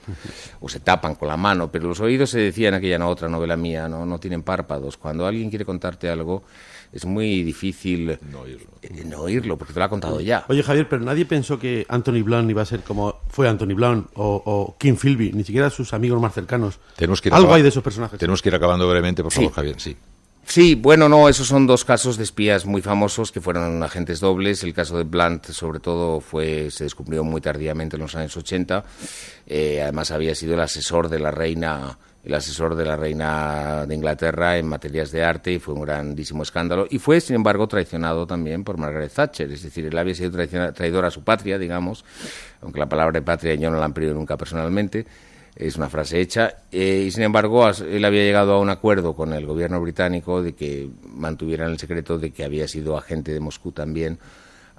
O 0.61 0.69
se 0.69 0.79
tapan 0.79 1.15
con 1.15 1.27
la 1.27 1.35
mano. 1.35 1.69
Pero 1.69 1.89
los 1.89 1.99
oídos 1.99 2.29
se 2.29 2.39
decía 2.39 2.69
en 2.69 2.75
aquella 2.75 3.05
otra 3.05 3.27
novela 3.27 3.57
mía, 3.57 3.89
¿no? 3.89 4.05
No 4.05 4.17
tienen 4.17 4.43
párpados. 4.43 4.95
Cuando 4.95 5.27
alguien 5.27 5.49
quiere 5.49 5.65
contarte 5.65 6.09
algo, 6.09 6.43
es 6.91 7.05
muy 7.05 7.43
difícil 7.43 8.17
no 8.29 8.41
oírlo. 8.41 8.71
Eh, 8.81 9.03
no 9.05 9.21
oírlo, 9.21 9.57
porque 9.57 9.73
te 9.73 9.79
lo 9.79 9.85
ha 9.85 9.89
contado 9.89 10.19
ya. 10.19 10.45
Oye, 10.49 10.61
Javier, 10.61 10.89
pero 10.89 11.01
nadie 11.03 11.25
pensó 11.25 11.57
que 11.57 11.85
Anthony 11.87 12.23
Blunt 12.23 12.49
iba 12.49 12.61
a 12.61 12.65
ser 12.65 12.81
como 12.81 13.21
fue 13.29 13.47
Anthony 13.47 13.75
Blunt 13.75 14.09
o, 14.15 14.75
Kim 14.77 14.97
Philby, 14.97 15.31
ni 15.31 15.43
siquiera 15.43 15.69
sus 15.69 15.93
amigos 15.93 16.21
más 16.21 16.33
cercanos. 16.33 16.79
Tenemos 16.95 17.21
que 17.21 17.29
Algo 17.29 17.53
hay 17.53 17.61
de 17.61 17.69
esos 17.69 17.83
personajes. 17.83 18.19
Tenemos 18.19 18.41
que 18.41 18.49
ir 18.49 18.55
acabando 18.55 18.87
brevemente, 18.89 19.23
por 19.23 19.31
favor, 19.31 19.51
Javier, 19.53 19.79
sí. 19.79 19.95
Sí, 20.43 20.75
bueno, 20.75 21.07
no, 21.07 21.29
esos 21.29 21.47
son 21.47 21.65
dos 21.65 21.85
casos 21.85 22.17
de 22.17 22.23
espías 22.23 22.65
muy 22.65 22.81
famosos 22.81 23.31
que 23.31 23.39
fueron 23.39 23.81
agentes 23.83 24.19
dobles. 24.19 24.63
El 24.63 24.73
caso 24.73 24.97
de 24.97 25.03
Blunt, 25.03 25.45
sobre 25.45 25.79
todo, 25.79 26.19
fue 26.19 26.69
se 26.71 26.83
descubrió 26.83 27.23
muy 27.23 27.39
tardíamente 27.39 27.95
en 27.95 28.01
los 28.01 28.15
años 28.15 28.35
80. 28.35 28.83
Eh, 29.47 29.81
además, 29.81 30.11
había 30.11 30.35
sido 30.35 30.55
el 30.55 30.59
asesor 30.59 31.07
de 31.07 31.19
la 31.19 31.31
reina 31.31 31.97
el 32.23 32.33
asesor 32.35 32.75
de 32.75 32.85
la 32.85 32.95
reina 32.95 33.85
de 33.87 33.95
Inglaterra 33.95 34.57
en 34.57 34.67
materias 34.67 35.11
de 35.11 35.23
arte 35.23 35.53
y 35.53 35.59
fue 35.59 35.73
un 35.73 35.81
grandísimo 35.81 36.43
escándalo. 36.43 36.85
Y 36.89 36.99
fue, 36.99 37.19
sin 37.19 37.35
embargo, 37.35 37.67
traicionado 37.67 38.27
también 38.27 38.63
por 38.63 38.77
Margaret 38.77 39.11
Thatcher, 39.11 39.51
es 39.51 39.63
decir, 39.63 39.85
él 39.85 39.97
había 39.97 40.13
sido 40.13 40.31
traidor 40.73 41.05
a 41.05 41.11
su 41.11 41.23
patria, 41.23 41.57
digamos, 41.57 42.05
aunque 42.61 42.79
la 42.79 42.87
palabra 42.87 43.21
patria 43.21 43.55
yo 43.55 43.71
no 43.71 43.79
la 43.79 43.85
han 43.85 43.93
pedido 43.93 44.13
nunca 44.13 44.37
personalmente, 44.37 45.05
es 45.55 45.75
una 45.75 45.89
frase 45.89 46.21
hecha, 46.21 46.57
eh, 46.71 47.03
y 47.07 47.11
sin 47.11 47.23
embargo 47.23 47.67
él 47.69 48.05
había 48.05 48.23
llegado 48.23 48.53
a 48.53 48.59
un 48.59 48.69
acuerdo 48.69 49.15
con 49.15 49.33
el 49.33 49.45
gobierno 49.45 49.81
británico 49.81 50.41
de 50.41 50.53
que 50.53 50.89
mantuvieran 51.03 51.71
el 51.71 51.79
secreto 51.79 52.17
de 52.17 52.31
que 52.31 52.43
había 52.43 52.67
sido 52.67 52.97
agente 52.97 53.33
de 53.33 53.39
Moscú 53.39 53.71
también 53.71 54.17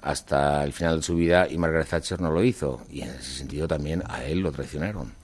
hasta 0.01 0.63
el 0.63 0.73
final 0.73 0.97
de 0.97 1.03
su 1.03 1.15
vida 1.15 1.47
y 1.49 1.57
Margaret 1.57 1.87
Thatcher 1.87 2.21
no 2.21 2.31
lo 2.31 2.43
hizo, 2.43 2.81
y 2.89 3.01
en 3.01 3.09
ese 3.09 3.37
sentido 3.37 3.67
también 3.67 4.01
a 4.07 4.23
él 4.23 4.39
lo 4.39 4.51
traicionaron. 4.51 5.22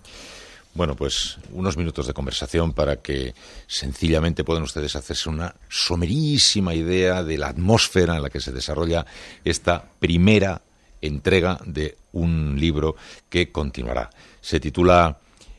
Bueno, 0.80 0.96
pues 0.96 1.36
unos 1.52 1.76
minutos 1.76 2.08
de 2.08 2.14
conversación 2.14 2.72
para 2.72 3.02
que 3.02 3.36
sencillamente 3.68 4.46
puedan 4.46 4.64
ustedes 4.64 4.96
hacerse 4.96 5.28
una 5.28 5.54
somerísima 5.68 6.74
idea 6.74 7.22
de 7.22 7.38
la 7.38 7.50
atmósfera 7.50 8.16
en 8.16 8.22
la 8.22 8.30
que 8.30 8.40
se 8.40 8.54
desarrolla 8.54 9.06
esta 9.44 9.84
primera 10.00 10.62
entrega 11.02 11.60
de 11.66 11.98
un 12.14 12.58
libro 12.58 12.96
que 13.28 13.52
continuará. 13.52 14.10
Se 14.40 14.62
titula 14.62 15.18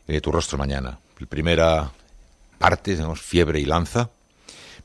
eh, 0.08 0.22
Tu 0.22 0.32
rostro 0.32 0.56
mañana. 0.56 0.98
Primera 1.28 1.92
parte, 2.56 2.92
digamos, 2.92 3.20
fiebre 3.20 3.60
y 3.60 3.66
lanza. 3.66 4.08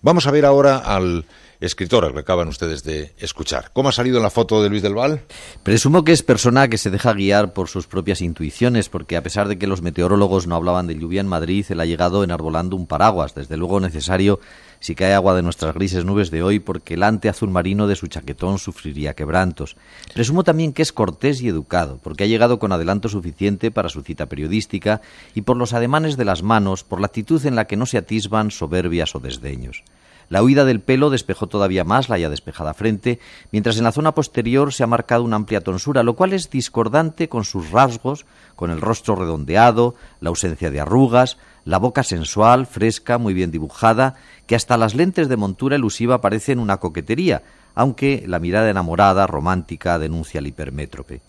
Vamos 0.01 0.27
a 0.27 0.31
ver 0.31 0.43
ahora 0.43 0.79
al 0.79 1.23
escritora 1.59 2.11
que 2.11 2.19
acaban 2.19 2.47
ustedes 2.47 2.83
de 2.83 3.13
escuchar. 3.17 3.71
¿Cómo 3.73 3.89
ha 3.89 3.91
salido 3.91 4.17
en 4.17 4.23
la 4.23 4.29
foto 4.29 4.61
de 4.61 4.69
Luis 4.69 4.81
del 4.81 4.95
Val? 4.95 5.21
Presumo 5.63 6.03
que 6.03 6.11
es 6.11 6.23
persona 6.23 6.67
que 6.67 6.77
se 6.77 6.89
deja 6.89 7.13
guiar 7.13 7.53
por 7.53 7.67
sus 7.67 7.87
propias 7.87 8.21
intuiciones, 8.21 8.89
porque 8.89 9.17
a 9.17 9.23
pesar 9.23 9.47
de 9.47 9.57
que 9.57 9.67
los 9.67 9.81
meteorólogos 9.81 10.47
no 10.47 10.55
hablaban 10.55 10.87
de 10.87 10.95
lluvia 10.95 11.21
en 11.21 11.27
Madrid, 11.27 11.65
él 11.69 11.79
ha 11.79 11.85
llegado 11.85 12.23
enarbolando 12.23 12.75
un 12.75 12.87
paraguas, 12.87 13.35
desde 13.35 13.57
luego 13.57 13.79
necesario 13.79 14.39
si 14.79 14.93
cae 14.93 15.13
agua 15.13 15.33
de 15.35 15.41
nuestras 15.41 15.73
grises 15.73 16.05
nubes 16.05 16.29
de 16.29 16.43
hoy, 16.43 16.59
porque 16.59 16.93
el 16.93 17.03
ante 17.03 17.27
azul 17.27 17.49
marino 17.49 17.87
de 17.87 17.95
su 17.95 18.07
chaquetón 18.07 18.59
sufriría 18.59 19.15
quebrantos. 19.15 19.77
Presumo 20.13 20.43
también 20.43 20.73
que 20.73 20.83
es 20.83 20.93
cortés 20.93 21.41
y 21.41 21.47
educado, 21.47 21.99
porque 22.03 22.25
ha 22.25 22.27
llegado 22.27 22.59
con 22.59 22.71
adelanto 22.71 23.09
suficiente 23.09 23.71
para 23.71 23.89
su 23.89 24.03
cita 24.03 24.27
periodística 24.27 25.01
y 25.33 25.41
por 25.41 25.57
los 25.57 25.73
ademanes 25.73 26.17
de 26.17 26.25
las 26.25 26.43
manos, 26.43 26.83
por 26.83 26.99
la 26.99 27.07
actitud 27.07 27.43
en 27.45 27.55
la 27.55 27.65
que 27.65 27.77
no 27.77 27.85
se 27.85 27.97
atisban 27.97 28.51
soberbias 28.51 29.15
o 29.15 29.19
desdeños. 29.19 29.83
La 30.29 30.41
huida 30.41 30.65
del 30.65 30.79
pelo 30.79 31.09
despejó 31.09 31.47
todavía 31.47 31.83
más 31.83 32.09
la 32.09 32.17
ya 32.17 32.29
despejada 32.29 32.73
frente, 32.73 33.19
mientras 33.51 33.77
en 33.77 33.83
la 33.83 33.91
zona 33.91 34.13
posterior 34.13 34.73
se 34.73 34.83
ha 34.83 34.87
marcado 34.87 35.23
una 35.23 35.35
amplia 35.35 35.61
tonsura, 35.61 36.03
lo 36.03 36.15
cual 36.15 36.33
es 36.33 36.49
discordante 36.49 37.29
con 37.29 37.43
sus 37.43 37.71
rasgos, 37.71 38.25
con 38.55 38.71
el 38.71 38.81
rostro 38.81 39.15
redondeado, 39.15 39.95
la 40.19 40.29
ausencia 40.29 40.71
de 40.71 40.79
arrugas, 40.79 41.37
la 41.63 41.77
boca 41.77 42.03
sensual, 42.03 42.65
fresca, 42.65 43.17
muy 43.17 43.33
bien 43.33 43.51
dibujada, 43.51 44.15
que 44.47 44.55
hasta 44.55 44.77
las 44.77 44.95
lentes 44.95 45.29
de 45.29 45.37
montura 45.37 45.75
elusiva 45.75 46.21
parecen 46.21 46.59
una 46.59 46.77
coquetería, 46.77 47.43
aunque 47.73 48.23
la 48.27 48.39
mirada 48.39 48.69
enamorada, 48.69 49.27
romántica, 49.27 49.99
denuncia 49.99 50.39
el 50.39 50.47
hipermétrope. 50.47 51.21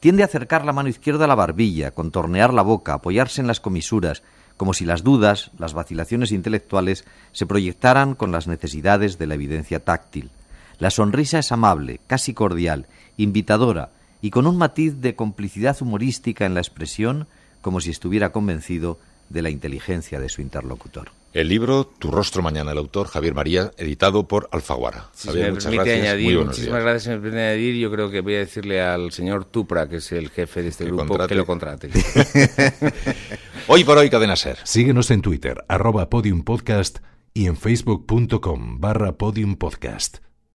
Tiende 0.00 0.22
a 0.22 0.26
acercar 0.26 0.64
la 0.64 0.72
mano 0.72 0.88
izquierda 0.88 1.24
a 1.24 1.28
la 1.28 1.34
barbilla, 1.34 1.92
contornear 1.92 2.52
la 2.52 2.62
boca, 2.62 2.94
apoyarse 2.94 3.40
en 3.40 3.46
las 3.46 3.60
comisuras, 3.60 4.22
como 4.56 4.74
si 4.74 4.84
las 4.84 5.02
dudas, 5.02 5.50
las 5.58 5.74
vacilaciones 5.74 6.32
intelectuales 6.32 7.04
se 7.32 7.46
proyectaran 7.46 8.14
con 8.14 8.32
las 8.32 8.46
necesidades 8.46 9.18
de 9.18 9.26
la 9.26 9.34
evidencia 9.34 9.80
táctil. 9.80 10.30
La 10.78 10.90
sonrisa 10.90 11.38
es 11.38 11.52
amable, 11.52 12.00
casi 12.06 12.34
cordial, 12.34 12.86
invitadora 13.16 13.90
y 14.20 14.30
con 14.30 14.46
un 14.46 14.56
matiz 14.56 15.00
de 15.00 15.14
complicidad 15.14 15.76
humorística 15.80 16.46
en 16.46 16.54
la 16.54 16.60
expresión, 16.60 17.26
como 17.60 17.80
si 17.80 17.90
estuviera 17.90 18.32
convencido 18.32 18.98
de 19.34 19.42
la 19.42 19.50
inteligencia 19.50 20.20
de 20.20 20.30
su 20.30 20.40
interlocutor. 20.40 21.10
El 21.34 21.48
libro 21.48 21.84
Tu 21.84 22.12
rostro 22.12 22.42
mañana, 22.42 22.70
el 22.70 22.78
autor 22.78 23.08
Javier 23.08 23.34
María, 23.34 23.72
editado 23.76 24.28
por 24.28 24.48
Alfaguara. 24.52 25.10
muchas 25.24 25.66
gracias. 25.66 26.00
Añadir, 26.00 26.38
muchísimas 26.38 26.82
gracias, 26.82 27.16
me 27.16 27.20
permite 27.20 27.42
añadir. 27.42 27.74
Yo 27.74 27.90
creo 27.90 28.08
que 28.08 28.20
voy 28.20 28.36
a 28.36 28.38
decirle 28.38 28.80
al 28.80 29.10
señor 29.10 29.44
Tupra, 29.44 29.88
que 29.88 29.96
es 29.96 30.12
el 30.12 30.30
jefe 30.30 30.62
de 30.62 30.68
este 30.68 30.84
grupo, 30.84 31.26
que 31.26 31.34
lo 31.34 31.44
contrate. 31.44 31.90
hoy 33.66 33.82
por 33.82 33.98
hoy, 33.98 34.08
Cadena 34.08 34.36
Ser. 34.36 34.58
Síguenos 34.62 35.10
en 35.10 35.22
Twitter, 35.22 35.64
arroba 35.66 36.08
podiumpodcast 36.08 36.98
y 37.34 37.46
en 37.46 37.56
facebook.com 37.56 38.80
barra 38.80 39.18
podiumpodcast. 39.18 40.18